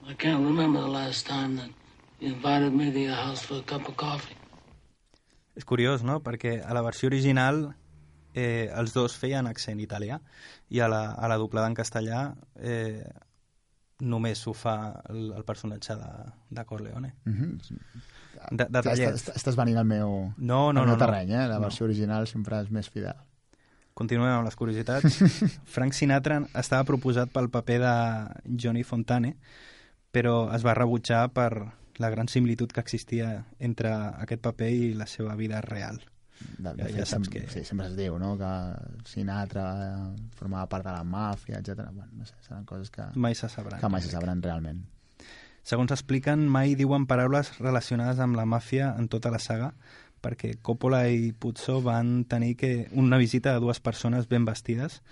[0.07, 1.71] I can't remember the last time that
[2.21, 4.37] you invited me to your house for a cup of coffee.
[5.57, 7.75] És curiós, no?, perquè a la versió original
[8.33, 10.21] eh, els dos feien accent italià
[10.71, 12.21] i a la, a la doblada en castellà
[12.63, 13.03] eh,
[14.01, 16.11] només ho fa el, el personatge de,
[16.51, 17.15] de Corleone.
[17.25, 17.59] Mm -hmm.
[18.51, 19.15] De, detallet.
[19.15, 20.99] Estàs, estàs venint al meu, No, no, no, meu no.
[21.07, 21.49] terreny, eh?
[21.49, 21.61] La No.
[21.61, 23.17] versió original sempre és més fidel.
[23.95, 25.19] Continuem amb les curiositats.
[25.75, 27.95] Frank Sinatra estava proposat pel paper de
[28.63, 29.37] Johnny Fontane,
[30.13, 35.07] però es va rebutjar per la gran similitud que existia entre aquest paper i la
[35.07, 36.01] seva vida real.
[36.59, 38.49] De, de Ja- fet, ja saps que- sí, sempre es diu, no?, que
[39.09, 41.89] Sinatra formava part de la màfia, etc.
[41.93, 43.03] Bueno, no sé, seran coses que...
[43.15, 43.81] Mai se sabran.
[43.81, 44.85] Que mai se sabran realment.
[45.69, 49.73] Segons expliquen, mai diuen paraules relacionades amb la màfia en tota la saga,
[50.23, 55.03] perquè Coppola i Puzo van tenir que una visita a dues persones ben vestides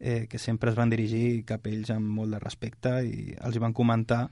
[0.00, 3.58] eh, que sempre es van dirigir cap a ells amb molt de respecte i els
[3.62, 4.30] van comentar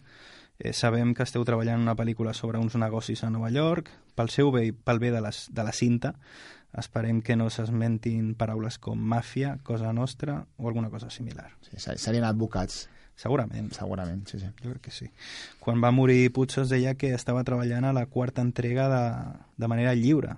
[0.58, 4.50] eh, sabem que esteu treballant una pel·lícula sobre uns negocis a Nova York, pel seu
[4.52, 6.14] bé i pel bé de, les, de la cinta,
[6.76, 11.50] esperem que no s'esmentin paraules com màfia, cosa nostra o alguna cosa similar.
[11.62, 12.88] Sí, se- serien advocats.
[13.16, 13.70] Segurament.
[13.72, 14.50] Segurament, sí, sí.
[14.60, 15.06] Jo crec que sí.
[15.58, 19.68] Quan va morir Puzo es deia que estava treballant a la quarta entrega de, de
[19.72, 20.34] manera lliure.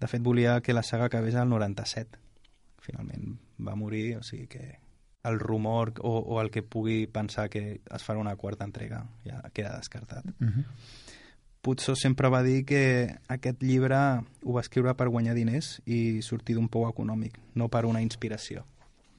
[0.00, 2.16] De fet, volia que la saga acabés al 97.
[2.80, 4.78] Finalment va morir, o sigui que
[5.24, 9.42] el rumor o, o el que pugui pensar que es farà una quarta entrega ja
[9.52, 10.24] queda descartat.
[10.38, 10.64] Mhm.
[11.60, 13.96] Puzo sempre va dir que aquest llibre
[14.44, 18.64] ho va escriure per guanyar diners i sortir d'un pou econòmic, no per una inspiració.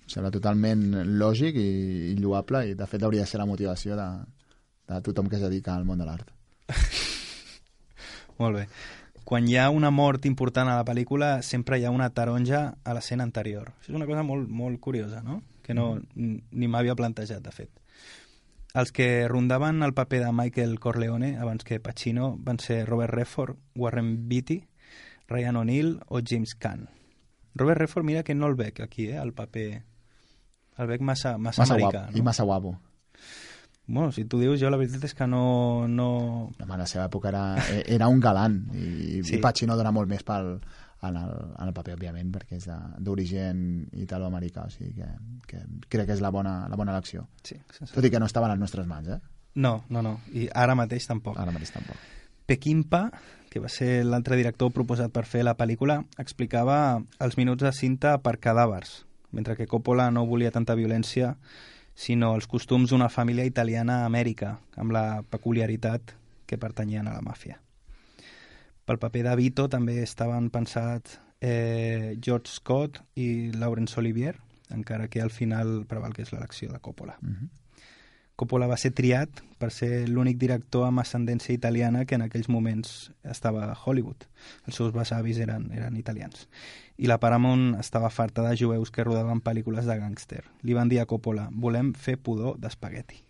[0.07, 4.07] Sembla totalment lògic i, i lloable i de fet hauria de ser la motivació de,
[4.87, 6.31] de tothom que es dedica al món de l'art.
[8.39, 8.67] Molt bé.
[9.29, 12.93] quan hi ha una mort important a la pel·lícula sempre hi ha una taronja a
[12.97, 13.67] l'escena anterior.
[13.77, 15.43] Això és una cosa molt, molt curiosa, no?
[15.69, 17.69] Que no, ni m'havia plantejat, de fet.
[18.73, 23.59] Els que rondaven el paper de Michael Corleone abans que Pacino van ser Robert Redford,
[23.77, 24.63] Warren Beatty,
[25.29, 26.87] Ryan O'Neill o James Caan.
[27.53, 29.83] Robert Redford, mira que no el veig aquí, eh, el paper...
[30.79, 32.05] El veig massa, massa, Massa americà.
[32.07, 32.73] guapo, i massa guapo.
[33.85, 35.85] Bueno, si tu dius, jo la veritat és que no...
[35.85, 36.09] no...
[36.57, 37.43] Home, a la seva època era,
[37.75, 39.37] e, era un galant i, sí.
[39.37, 40.55] i Pacino dona molt més pel,
[41.01, 43.61] en, el, en el paper, òbviament, perquè és de- d'origen
[43.93, 45.07] italoamericà, o sigui que,
[45.47, 47.27] que crec que és la bona, la bona elecció.
[47.43, 47.93] Sí, sí, sí.
[47.93, 49.19] Tot i que no estava a les nostres mans, eh?
[49.55, 50.19] No, no, no.
[50.33, 51.37] I ara mateix tampoc.
[51.39, 51.97] Ara mateix tampoc.
[52.45, 53.11] Peckinpah,
[53.49, 58.17] que va ser l'altre director proposat per fer la pel·lícula, explicava els minuts de cinta
[58.21, 61.35] per cadàvers, mentre que Coppola no volia tanta violència,
[61.95, 66.13] sinó els costums d'una família italiana a Amèrica, amb la peculiaritat
[66.47, 67.59] que pertanyien a la màfia.
[68.89, 74.33] Pel paper de Vito també estaven pensats eh, George Scott i Laurence Olivier,
[74.73, 77.19] encara que al final preval que és l'elecció de Coppola.
[77.21, 77.51] Mhm.
[78.39, 83.11] Coppola va ser triat per ser l'únic director amb ascendència italiana que en aquells moments
[83.21, 84.25] estava a Hollywood.
[84.65, 86.47] Els seus besavis eren, eren italians.
[86.97, 90.45] I la Paramount estava farta de jueus que rodaven pel·lícules de gàngster.
[90.63, 93.21] Li van dir a Coppola, volem fer pudor d'espagueti.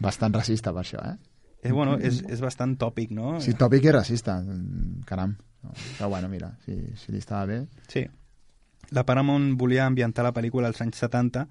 [0.00, 1.18] Bastant racista per això, eh?
[1.68, 3.36] Eh, bueno, és, és bastant tòpic, no?
[3.42, 4.38] Sí, tòpic i racista,
[5.08, 5.36] caram.
[5.96, 7.60] Però bueno, mira, si, si li estava bé...
[7.90, 8.04] Sí.
[8.94, 11.42] La Paramount volia ambientar la pel·lícula als anys 70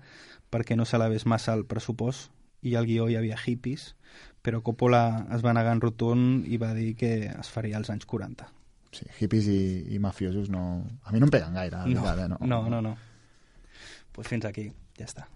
[0.53, 2.31] perquè no se la ves massa al pressupost
[2.63, 3.89] i al guió hi havia hippies,
[4.41, 8.07] però Coppola es va negar en rotund i va dir que es faria als anys
[8.07, 8.47] 40.
[8.95, 9.59] Sí, hippies i,
[9.91, 10.63] i mafiosos no...
[11.03, 12.47] A mi no em peguen gaire, la No, veritat, eh?
[12.47, 12.95] no, no, no.
[14.15, 15.27] Pues fins aquí, ja està.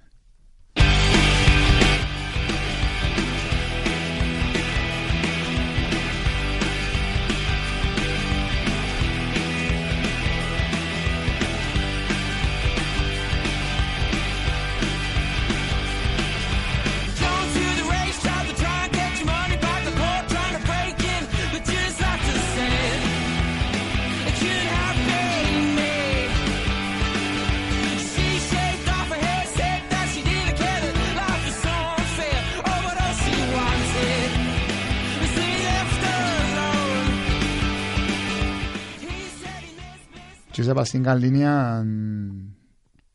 [40.60, 41.54] Josep, el 5 en línia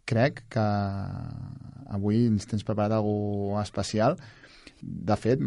[0.08, 0.64] crec que
[1.94, 4.16] avui ens tens preparat alguna especial.
[4.84, 5.40] De fet,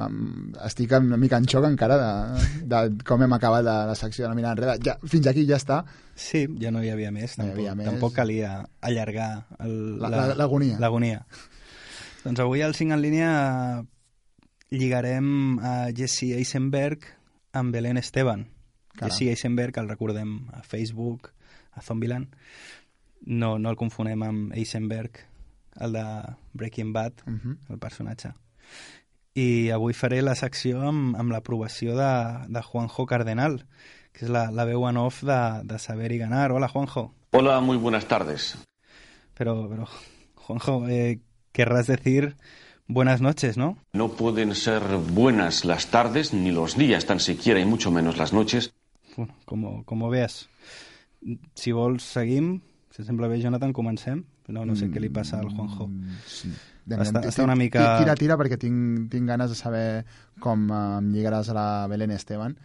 [0.66, 4.30] estic una mica en xoc encara de, de com hem acabat la, la secció de
[4.32, 4.78] la mirada enrere.
[4.82, 5.82] Ja, fins aquí ja està.
[6.18, 7.36] Sí, ja no hi havia més.
[7.38, 7.90] No hi Tampoc, havia més.
[7.92, 9.30] tampoc calia allargar
[9.60, 10.80] el, La- la- l'agonia.
[10.82, 11.22] L'agonia.
[12.24, 13.30] doncs avui al 5 en línia
[14.74, 17.06] lligarem a Jesse Eisenberg
[17.54, 18.48] amb Belén Esteban.
[18.98, 19.12] Caram.
[19.12, 21.30] Jesse Eisenberg el recordem a Facebook,
[21.78, 22.34] a Zombieland.
[23.26, 25.24] No, no el confonem amb Eisenberg,
[25.80, 26.04] el de
[26.54, 27.58] Breaking Bad, Mhm.
[27.70, 28.34] el personatge.
[29.38, 32.12] I avui faré la secció amb, amb l'aprovació de,
[32.50, 33.60] de Juanjo Cardenal,
[34.12, 36.52] que és la, la veu en off de, de Saber y Ganar.
[36.52, 37.14] Hola, Juanjo.
[37.32, 38.58] Hola, muy buenas tardes.
[39.36, 39.88] Pero, pero
[40.36, 41.20] Juanjo, eh,
[41.52, 42.36] querrás decir
[42.88, 43.78] buenas noches, ¿no?
[43.94, 44.82] No pueden ser
[45.14, 48.74] buenas las tardes ni los días tan siquiera y mucho menos las noches.
[49.16, 50.50] Bueno, como, como veas.
[51.56, 52.60] Si vols, seguim.
[52.94, 54.24] Si sembla bé, Jonathan, comencem.
[54.48, 55.90] No, no sé què li passa al Juanjo.
[56.26, 56.50] Sí.
[56.88, 57.82] Està, Ti- està una mica...
[58.00, 60.06] Tira, tira, perquè tinc, tinc ganes de saber
[60.40, 62.56] com eh, em lligaràs a la Belén Esteban.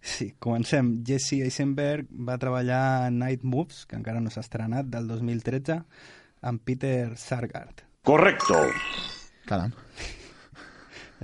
[0.00, 1.02] Sí, comencem.
[1.04, 5.78] Jesse Eisenberg va treballar a Night Moves, que encara no s'ha estrenat, del 2013,
[6.48, 7.84] amb Peter Sargard.
[8.04, 8.56] Correcto.
[9.48, 9.72] Caram.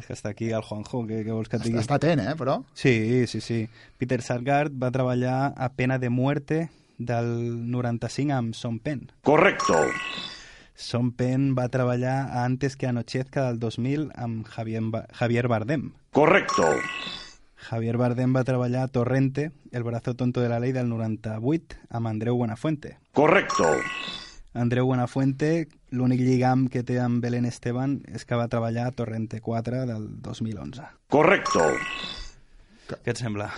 [0.00, 1.78] És que està aquí el Juanjo, què, què vols que et digui?
[1.78, 2.58] Està atent, eh, però?
[2.74, 3.60] Sí, sí, sí.
[4.00, 7.30] Peter Sargard va treballar a Pena de Muerte del
[7.70, 9.10] 95 amb Son Penn.
[9.22, 9.76] Correcto.
[10.74, 15.90] Son Penn va treballar a Antes que anochezca del 2000 amb Javier, Ba- Javier Bardem.
[16.10, 16.64] Correcto.
[17.56, 22.06] Javier Bardem va treballar a Torrente, El brazo tonto de la ley del 98 amb
[22.08, 22.96] Andreu Buenafuente.
[23.12, 23.68] Correcto.
[24.52, 29.38] Andreu Buenafuente, l'únic lligam que té amb Belén Esteban és que va treballar a Torrente
[29.40, 30.88] 4 del 2011.
[31.12, 31.62] Correcto.
[32.90, 33.52] Què et sembla?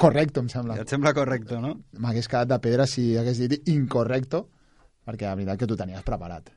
[0.00, 0.78] Correcto, em sembla.
[0.80, 1.76] Et sembla correcte, no?
[2.00, 4.46] M'hagués quedat de pedra si hagués dit incorrecto,
[5.06, 6.50] perquè la veritat que tu tenies preparat.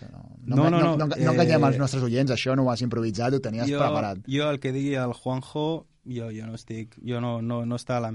[0.00, 2.72] No, no, no, no, no, no, no enganyem eh, els nostres oients, això no ho
[2.72, 4.24] has improvisat, ho tenies jo, preparat.
[4.28, 5.66] Jo el que digui el Juanjo,
[6.08, 8.12] jo, jo no estic, jo no, no, no està a, la,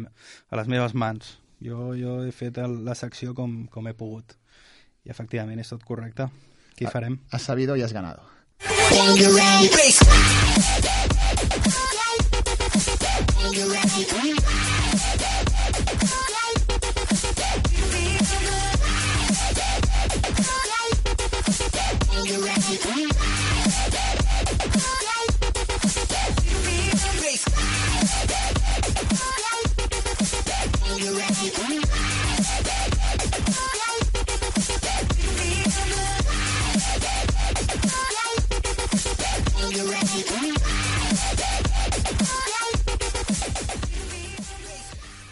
[0.50, 1.36] a les meves mans.
[1.64, 4.36] Jo, jo he fet el, la secció com, com he pogut.
[5.06, 6.30] I efectivament és tot correcte.
[6.76, 7.20] Què hi farem?
[7.32, 8.24] Has sabido y has ganado.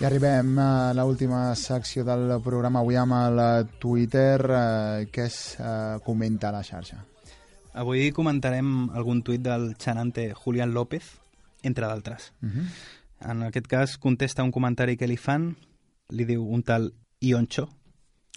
[0.03, 3.37] I arribem a l'última secció del programa avui amb el
[3.79, 4.35] Twitter.
[4.43, 6.97] Eh, què es eh, comenta a la xarxa?
[7.79, 11.07] Avui comentarem algun tuit del xanante Julián López,
[11.63, 12.33] entre d'altres.
[12.41, 12.65] Uh -huh.
[13.31, 15.55] En aquest cas contesta un comentari que li fan,
[16.09, 16.91] li diu un tal
[17.21, 17.69] Ioncho,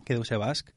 [0.04, 0.70] que deu ser basc,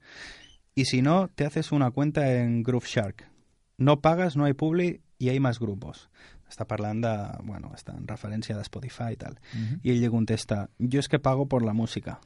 [0.73, 3.29] y si no, te haces una cuenta en Groove Shark.
[3.77, 6.09] No pagas, no hay publi y hay más grupos.
[6.50, 7.14] Està parlant de,
[7.45, 9.38] bueno, està en referència de Spotify i tal.
[9.54, 9.80] Uh -huh.
[9.84, 12.20] I ell li contesta, yo es que pago por la música.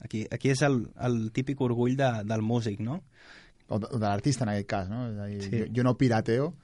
[0.00, 3.02] Aquí, aquí és el, el típic orgull de, del músic, no?
[3.68, 5.08] O de, de l'artista, en aquest cas, no?
[5.10, 5.50] És a dir, Sí.
[5.58, 6.54] jo, jo no pirateo,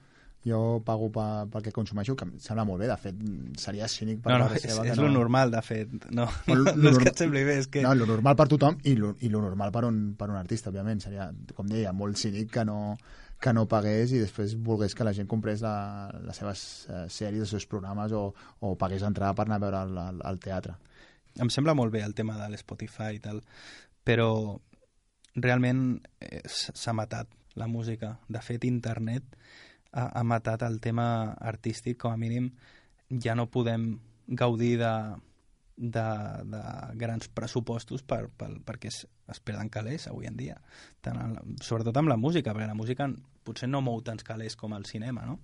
[0.45, 3.15] jo pago pa, pel que consumeixo, que em sembla molt bé, de fet,
[3.57, 5.89] seria cínic per No, no, part és, seva és que lo normal, de fet.
[6.11, 7.81] No, no, lo- no, és que et sembli bé, és que...
[7.81, 10.69] No, lo normal per tothom i lo, i lo normal per un, per un artista,
[10.69, 10.99] òbviament.
[11.01, 12.97] Seria, com deia, molt cínic que no,
[13.41, 17.43] que no pagués i després volgués que la gent comprés la, les seves eh, sèries,
[17.43, 18.29] els seus programes o,
[18.59, 20.77] o pagués entrada per anar a veure al, al, al teatre.
[21.41, 23.41] Em sembla molt bé el tema de l'Spotify i tal,
[24.07, 24.29] però
[25.35, 25.83] realment
[26.23, 28.15] eh, s'ha matat la música.
[28.31, 29.35] De fet, internet
[29.91, 32.51] ha, ha matat el tema artístic, com a mínim
[33.21, 34.93] ja no podem gaudir de,
[35.77, 36.03] de,
[36.51, 36.61] de
[36.95, 39.01] grans pressupostos per, per, perquè es,
[39.31, 40.55] es perden calés avui en dia,
[41.03, 43.09] Tant en, sobretot amb la música, perquè la música
[43.45, 45.39] potser no mou tants calés com el cinema, no?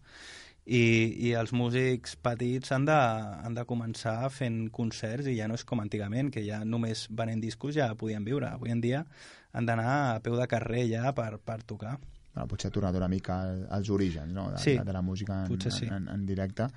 [0.62, 5.56] I, i els músics petits han de, han de començar fent concerts i ja no
[5.58, 8.46] és com antigament, que ja només venent discos ja podien viure.
[8.54, 9.02] Avui en dia
[9.58, 11.96] han d'anar a peu de carrer ja per, per tocar.
[12.32, 14.52] Bueno, potser ha tornat una mica al- als orígens no?
[14.54, 15.88] de, Sí, de, de la música en, sí.
[15.90, 16.70] en, en, en directe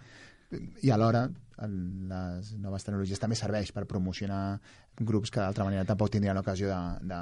[0.82, 1.28] i alhora
[1.62, 4.60] el- les noves tecnologies també serveix per promocionar
[4.98, 7.20] grups que d'altra manera tampoc tindrien l'ocasió de, de,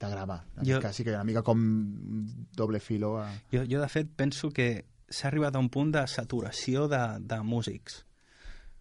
[0.00, 0.44] de gravar.
[0.56, 2.26] En Jo- cas sí que una mica com
[2.56, 3.18] doble filo.
[3.20, 3.30] A...
[3.52, 7.40] Jo, jo de fet, penso que s'ha arribat a un punt de saturació de, de
[7.42, 8.02] músics.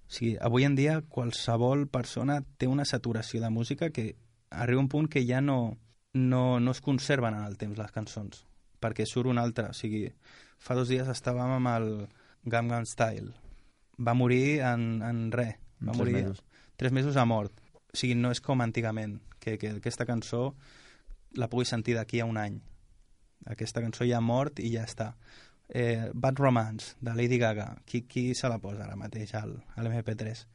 [0.07, 4.15] O sigui, avui en dia qualsevol persona té una saturació de música que
[4.51, 5.78] arriba un punt que ja no,
[6.13, 8.43] no, no es conserven en el temps les cançons,
[8.80, 9.69] perquè surt un altre.
[9.69, 10.11] O sigui,
[10.61, 11.89] fa dos dies estàvem amb el
[12.45, 13.34] Gangnam Style.
[13.99, 15.55] Va morir en, en res.
[15.79, 16.43] Va tres morir mesos.
[16.75, 17.53] tres mesos a mort.
[17.93, 20.55] O sigui, no és com antigament, que, que aquesta cançó
[21.35, 22.59] la puguis sentir d'aquí a un any.
[23.51, 25.13] Aquesta cançó ja ha mort i ja està.
[25.69, 27.75] Eh, Bad Romance, de Lady Gaga.
[27.85, 30.45] Qui, qui se la posa ara mateix al, a l'MP3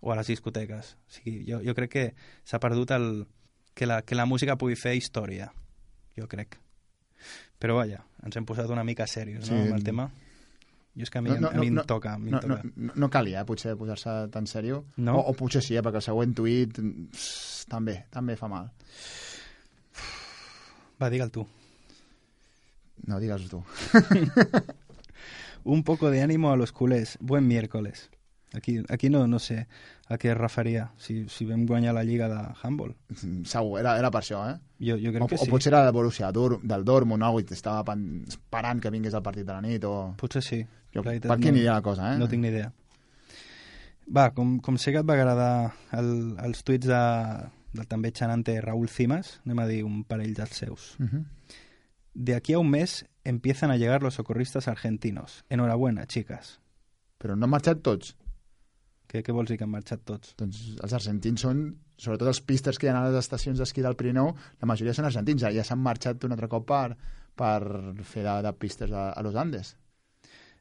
[0.00, 0.94] o a les discoteques?
[1.08, 2.06] O sigui, jo, jo crec que
[2.44, 3.26] s'ha perdut el,
[3.74, 5.50] que, la, que la música pugui fer història.
[6.18, 6.58] Jo crec.
[7.58, 9.54] Però vaja, ens hem posat una mica serios Sí.
[9.54, 10.08] no, amb el tema.
[10.98, 12.16] Jo és que a mi, a mi em toca.
[12.16, 12.64] A mi no, em toca.
[12.66, 14.82] no, no, no calia, potser, posar-se tan sèrio.
[14.96, 15.14] No?
[15.20, 18.66] O, o potser sí, eh, perquè el següent tuit pss, també, també fa mal.
[20.98, 21.46] Va, digue'l tu.
[23.06, 23.62] No, digues tu.
[25.64, 27.16] Un poco de ánimo a los culés.
[27.20, 28.08] Buen miércoles.
[28.54, 29.66] Aquí, aquí no, no sé
[30.08, 32.94] a què es referia, si, si vam guanyar la lliga de handball.
[33.44, 34.54] Segur, era, era per això, eh?
[34.80, 35.44] Jo, jo crec o, que sí.
[35.44, 37.34] o potser era del Borussia Dor del Dortmund, no?
[37.38, 37.96] I estava
[38.26, 40.14] esperant que vingués el partit de la nit, o...
[40.16, 40.62] Potser sí.
[40.94, 42.18] Jo, per aquí no- aniria la cosa, eh?
[42.18, 42.72] No tinc ni idea.
[44.08, 47.00] Va, com, com sé que et va agradar el, els tuits de,
[47.76, 50.94] del també xanante Raúl Cimas, anem a dir un parell dels seus.
[51.02, 51.26] Mhm.
[52.18, 55.44] De aquí a un mes empiezan a llegar los socorristas argentinos.
[55.50, 56.56] Enhorabuena, chicas.
[57.20, 58.16] Però no han marxat tots?
[59.08, 60.34] Què, què vols dir que han marxat tots?
[60.36, 61.62] Doncs els argentins són,
[61.96, 65.08] sobretot els pisters que hi ha a les estacions d'esquí del Pirineu, la majoria són
[65.08, 66.92] argentins, ja s'han marxat un altre cop per,
[67.38, 67.60] per
[68.04, 69.74] fer de, de pisters a, a los Andes.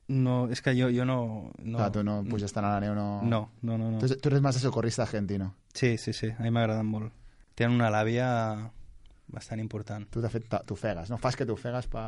[0.08, 1.18] No, és que jo, jo no...
[1.60, 3.08] no Clar, tu no puges tant a la neu, no...
[3.28, 3.92] No, no, no.
[3.92, 4.00] no.
[4.00, 5.54] Tu, tu eres más de socorrista argentino.
[5.76, 7.12] Sí, sí, sí, a mi m'agraden molt.
[7.60, 8.30] Tenen una làbia
[9.28, 10.08] bastant important.
[10.14, 11.20] Tu, de fet, t'ofegues, no?
[11.20, 12.08] Fas que t'ofegues per...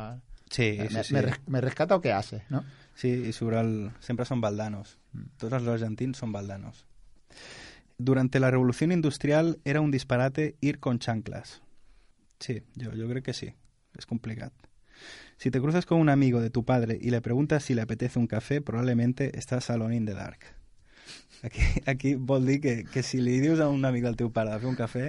[0.50, 1.14] Sí, me, sí, sí.
[1.14, 2.64] Me, me rescata o què hace, no?
[2.98, 3.74] Sí, i sobre el...
[4.04, 4.96] sempre són baldanos.
[5.40, 6.84] Tots els argentins són baldanos.
[7.98, 11.62] Durante la revolución industrial era un disparate ir con chanclas.
[12.40, 13.54] Sí, yo, yo creo que sí.
[13.96, 14.52] Es complicado.
[15.36, 18.18] Si te cruzas con un amigo de tu padre y le preguntas si le apetece
[18.18, 20.40] un café, probablemente estás alone in the dark.
[21.42, 24.52] Aquí, aquí vol dir que, que si li dius a un amic del teu pare
[24.52, 25.06] de fer un cafè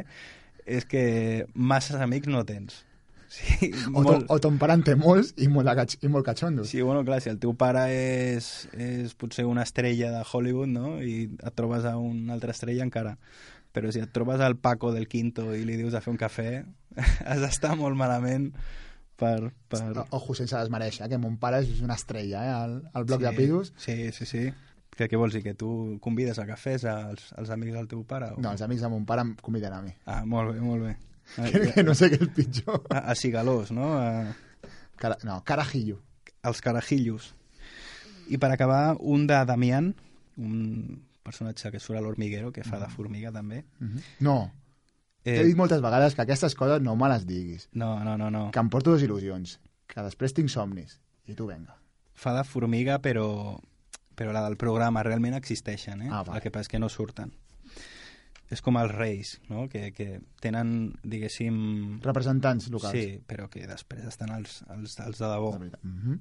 [0.63, 2.85] és que masses amics no tens.
[3.31, 5.69] Sí, O, ton, o ton pare en té molts i molt,
[6.03, 6.67] i molt catxondos.
[6.67, 10.97] Sí, bueno, clar, si el teu pare és, és potser una estrella de Hollywood, no?,
[10.99, 13.15] i et trobes a una altra estrella encara.
[13.71, 16.49] Però si et trobes al Paco del Quinto i li dius a fer un cafè,
[17.31, 18.49] has d'estar molt malament
[19.15, 19.53] per...
[19.71, 19.85] per...
[20.09, 22.57] Ojo, sense desmereixer, que mon pare és una estrella, eh?
[22.57, 23.71] Al, al bloc sí, de pisos.
[23.79, 24.43] Sí, sí, sí.
[24.91, 25.69] Que, què vols dir, que tu
[26.03, 28.33] convides a cafès als, als amics del teu pare?
[28.35, 28.43] O...
[28.43, 29.95] No, els amics de mon pare em conviden a mi.
[30.03, 30.97] Ah, molt bé, molt bé.
[31.35, 32.81] Que, que no sé què és pitjor.
[32.91, 33.93] A, a Cigalós, no?
[33.97, 34.33] A...
[35.01, 36.01] Cara, no, carajillo.
[36.43, 37.33] Els carajillos.
[38.31, 39.93] I per acabar, un de Damián,
[40.37, 43.63] un personatge que surt a l'Hormiguero, que fa de formiga també.
[43.79, 44.01] Mm -hmm.
[44.19, 44.51] No,
[45.23, 47.67] Eh, T'he dit moltes vegades que aquestes coses no me les diguis.
[47.77, 48.49] No, no, no, no.
[48.51, 49.59] Que em porto dues il·lusions.
[49.85, 50.97] Que després tinc somnis.
[51.29, 51.75] I tu, venga.
[52.17, 53.59] Fa de formiga, però,
[54.17, 56.09] però la del programa realment existeixen, eh?
[56.09, 56.39] Ah, vale.
[56.39, 57.35] El que passa és que no surten.
[58.51, 59.69] És com els reis, no?
[59.71, 62.01] Que, que tenen, diguéssim...
[62.03, 62.97] Representants locals.
[62.97, 65.53] Sí, però que després estan els, els, els de debò.
[65.55, 65.85] De veritat.
[65.87, 66.19] Mhm.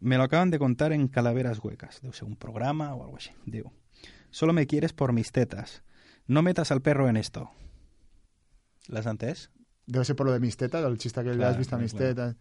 [0.00, 2.00] Me lo acaban de contar en Calaveras Huecas.
[2.00, 3.34] Deu ser un programa o algo així.
[3.44, 3.68] Diu,
[4.30, 5.82] solo me quieres por mis tetas.
[6.26, 7.50] No metas al perro en esto.
[8.88, 9.50] L'has entès?
[9.84, 11.92] Deu ser per lo de mis tetas, el xista que Clar, has vist a mis
[11.92, 12.36] tetas.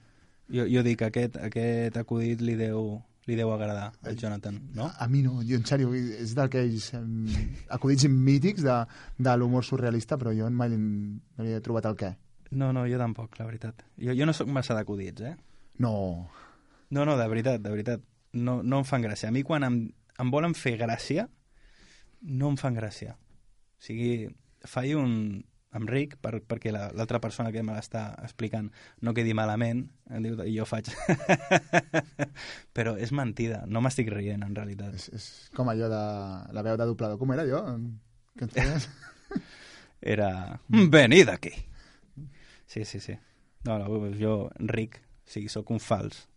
[0.48, 4.90] Jo, jo dic que aquest, aquest acudit li deu, li deu agradar al Jonathan, no?
[4.90, 7.28] A mi no, jo en sèrio, és d'aquells um,
[7.78, 8.80] acudits mítics de,
[9.18, 12.12] de l'humor surrealista, però jo mai no havia trobat el què.
[12.52, 13.86] No, no, jo tampoc, la veritat.
[14.02, 15.36] Jo, jo no sóc massa d'acudits, eh?
[15.86, 15.94] No.
[16.90, 18.06] No, no, de veritat, de veritat.
[18.34, 19.30] No, no em fan gràcia.
[19.30, 19.80] A mi quan em,
[20.20, 21.28] em volen fer gràcia,
[22.26, 23.14] no em fan gràcia.
[23.14, 24.28] O sigui,
[24.68, 25.14] faig un,
[25.78, 28.72] amb Rick per, perquè la- l'altra persona que me l'està explicant
[29.06, 30.90] no quedi malament em diu, i jo faig.
[32.76, 34.96] Però és mentida, no m'estic rient en realitat.
[34.98, 36.04] És, és com allò de
[36.56, 37.20] la veu de doblador.
[37.22, 37.62] Com era jo?
[38.38, 38.90] Que et feies?
[40.16, 41.52] era venid aquí
[42.70, 43.18] sí, sí, sí.
[43.66, 46.28] No, no, jo Rick sí, sóc un fals.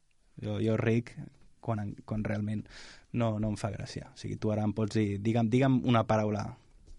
[0.42, 1.14] Jo, jo Rick
[1.60, 2.64] quan, quan realment
[3.12, 4.08] no, no em fa gràcia.
[4.10, 6.46] O sigui, tu ara em pots dir, digue'm, digue'm una paraula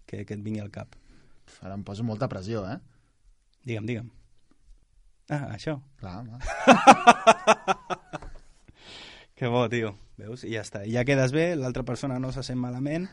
[0.06, 0.94] que, que et vingui al cap
[1.62, 2.78] Ara em poso molta pressió, eh?
[3.64, 4.10] digue'm, digue'm
[5.32, 6.38] ah, això Clar, home.
[9.34, 9.96] Que bo, tio.
[10.16, 10.44] Veus?
[10.46, 10.84] I ja està.
[10.86, 13.08] Ja quedes bé, l'altra persona no se sent malament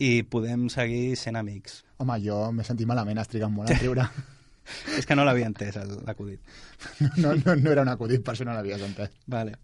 [0.00, 1.82] i podem seguir sent amics.
[2.00, 4.06] Home, jo m'he sentit malament, has trigat molt a riure.
[4.98, 6.40] És que no l'havia entès, l'acudit.
[7.22, 9.12] No, no, no era un acudit, per això no l'havies entès.
[9.28, 9.58] Vale.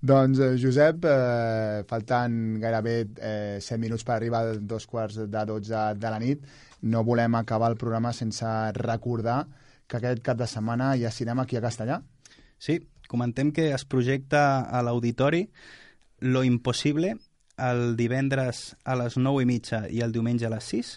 [0.00, 5.42] Doncs, eh, Josep, eh, faltant gairebé eh, 7 minuts per arribar a dos quarts de
[5.50, 6.46] 12 de la nit,
[6.80, 8.48] no volem acabar el programa sense
[8.78, 9.44] recordar
[9.86, 12.00] que aquest cap de setmana hi ha cinema aquí a Castellà.
[12.56, 12.78] Sí,
[13.08, 15.50] comentem que es projecta a l'auditori
[16.20, 17.18] Lo Impossible
[17.60, 20.94] el divendres a les 9 i mitja i el diumenge a les 6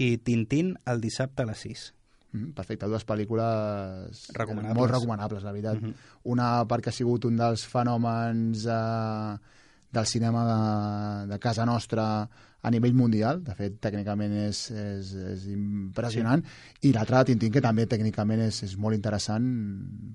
[0.00, 1.90] i Tintín el dissabte a les 6.
[2.32, 4.76] Mm, perfecte, dues pel·lícules Recomanables.
[4.78, 5.80] molt recomanables, la veritat.
[5.80, 5.94] Mhm.
[6.30, 9.38] Una perquè ha sigut un dels fenòmens eh,
[9.90, 12.28] del cinema de, de casa nostra
[12.62, 16.42] a nivell mundial, de fet tècnicament és, és, és impressionant,
[16.84, 19.46] i l'altra, Tintín, que també tècnicament és, és molt interessant,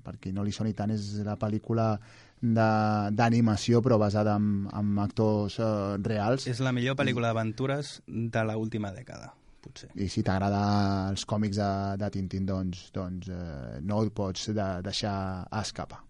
[0.04, 1.96] per qui no li soni tant, és la pel·lícula
[2.40, 6.46] d'animació però basada en, en actors eh, reals.
[6.46, 9.32] És la millor pel·lícula d'aventures de l'última dècada,
[9.66, 9.90] potser.
[9.98, 10.62] I si t'agrada
[11.10, 15.16] els còmics de, de Tintín, doncs, doncs eh, no el pots de, deixar
[15.62, 16.02] escapar.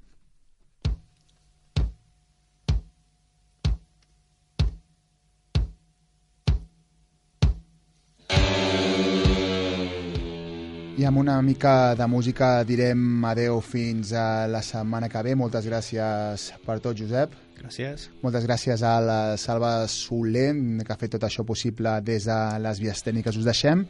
[10.96, 15.34] I amb una mica de música direm adeu fins a la setmana que ve.
[15.36, 17.34] Moltes gràcies per tot, Josep.
[17.66, 18.06] Gràcies.
[18.22, 20.52] Moltes gràcies a la Salva Soler,
[20.86, 23.34] que ha fet tot això possible des de les vies tècniques.
[23.34, 23.82] Us deixem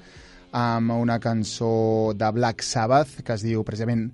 [0.56, 4.08] amb una cançó de Black Sabbath, que es diu precisament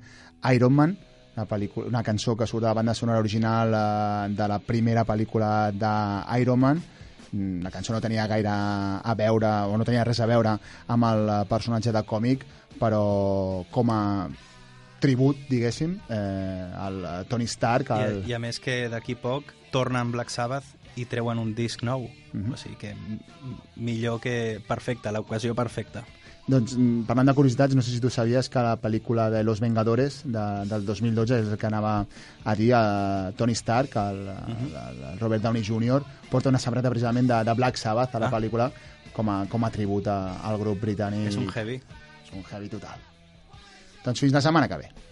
[0.50, 0.96] Iron Man,
[1.36, 5.06] una, pel·lícula, una cançó que surt de la banda sonora original eh, de la primera
[5.06, 6.82] pel·lícula d'Iron Man.
[7.62, 10.58] La cançó no tenia gaire a veure, o no tenia res a veure
[10.92, 12.42] amb el personatge de còmic,
[12.76, 13.04] però
[13.72, 14.02] com a
[15.02, 19.50] tribut, diguéssim, eh, al eh, Tony Stark, I, el, I a més que d'aquí poc
[19.74, 22.06] tornen Black Sabbath i treuen un disc nou.
[22.32, 22.52] Mhm.
[22.54, 22.94] O sigui que
[23.76, 26.04] millor que perfecte, l'ocasió perfecta.
[26.42, 29.60] Doncs mm, parlant de curiositats, no sé si tu sabies que la pel·lícula de Los
[29.62, 31.92] Vengadores de, del 2012 és el que anava
[32.44, 37.30] a dir a Tony Stark, el, el, el Robert Downey Jr., porta una sabreta precisament
[37.30, 38.34] de, de Black Sabbath a la Ah.
[38.34, 38.72] pel·lícula
[39.14, 41.28] com a, com a tribut a, al grup britànic.
[41.30, 41.78] És un heavy.
[42.24, 42.98] És un heavy total.
[44.04, 45.11] Doncs fins la setmana que ve.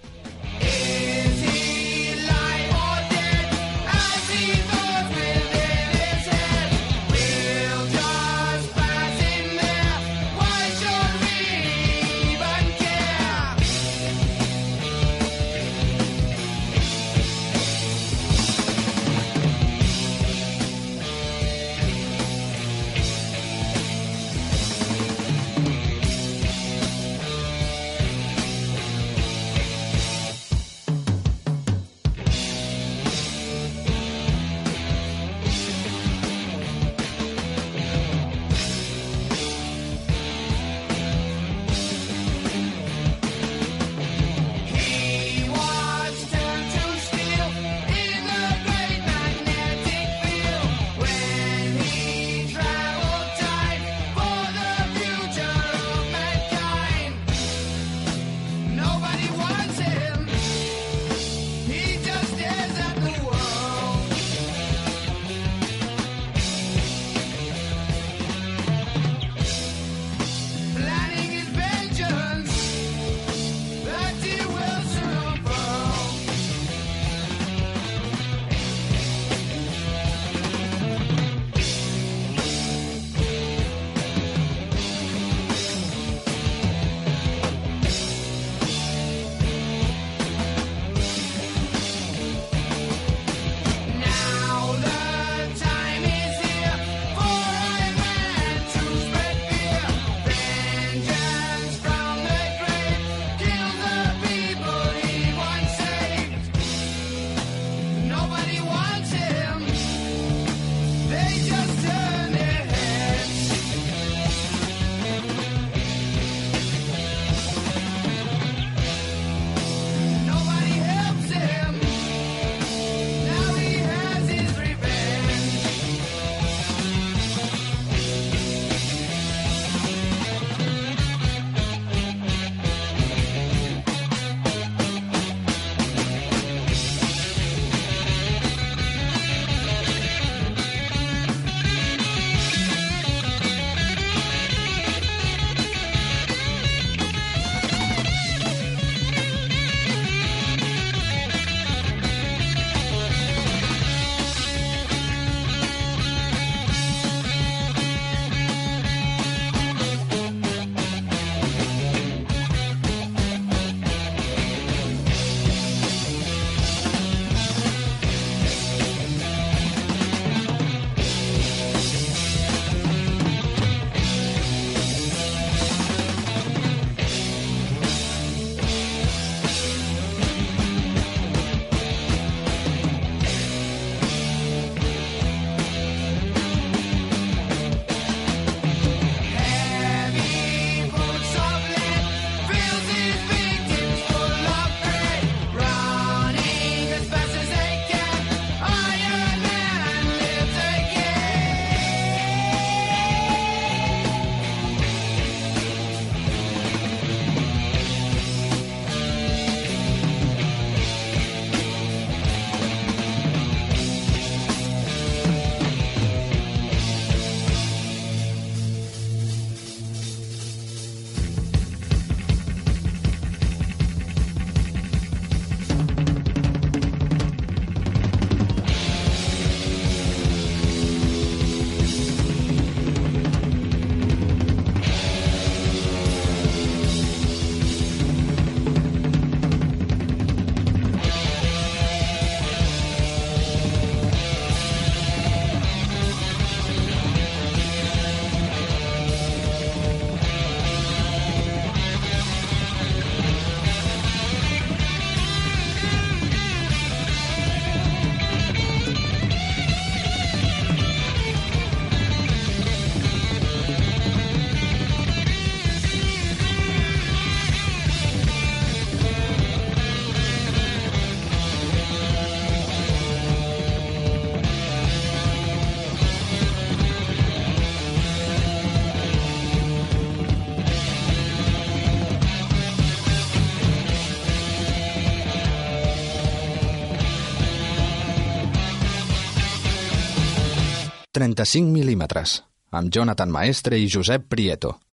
[291.40, 292.42] 35 mil·límetres,
[292.76, 294.74] amb Jonathan Maestre i Josep Prieto.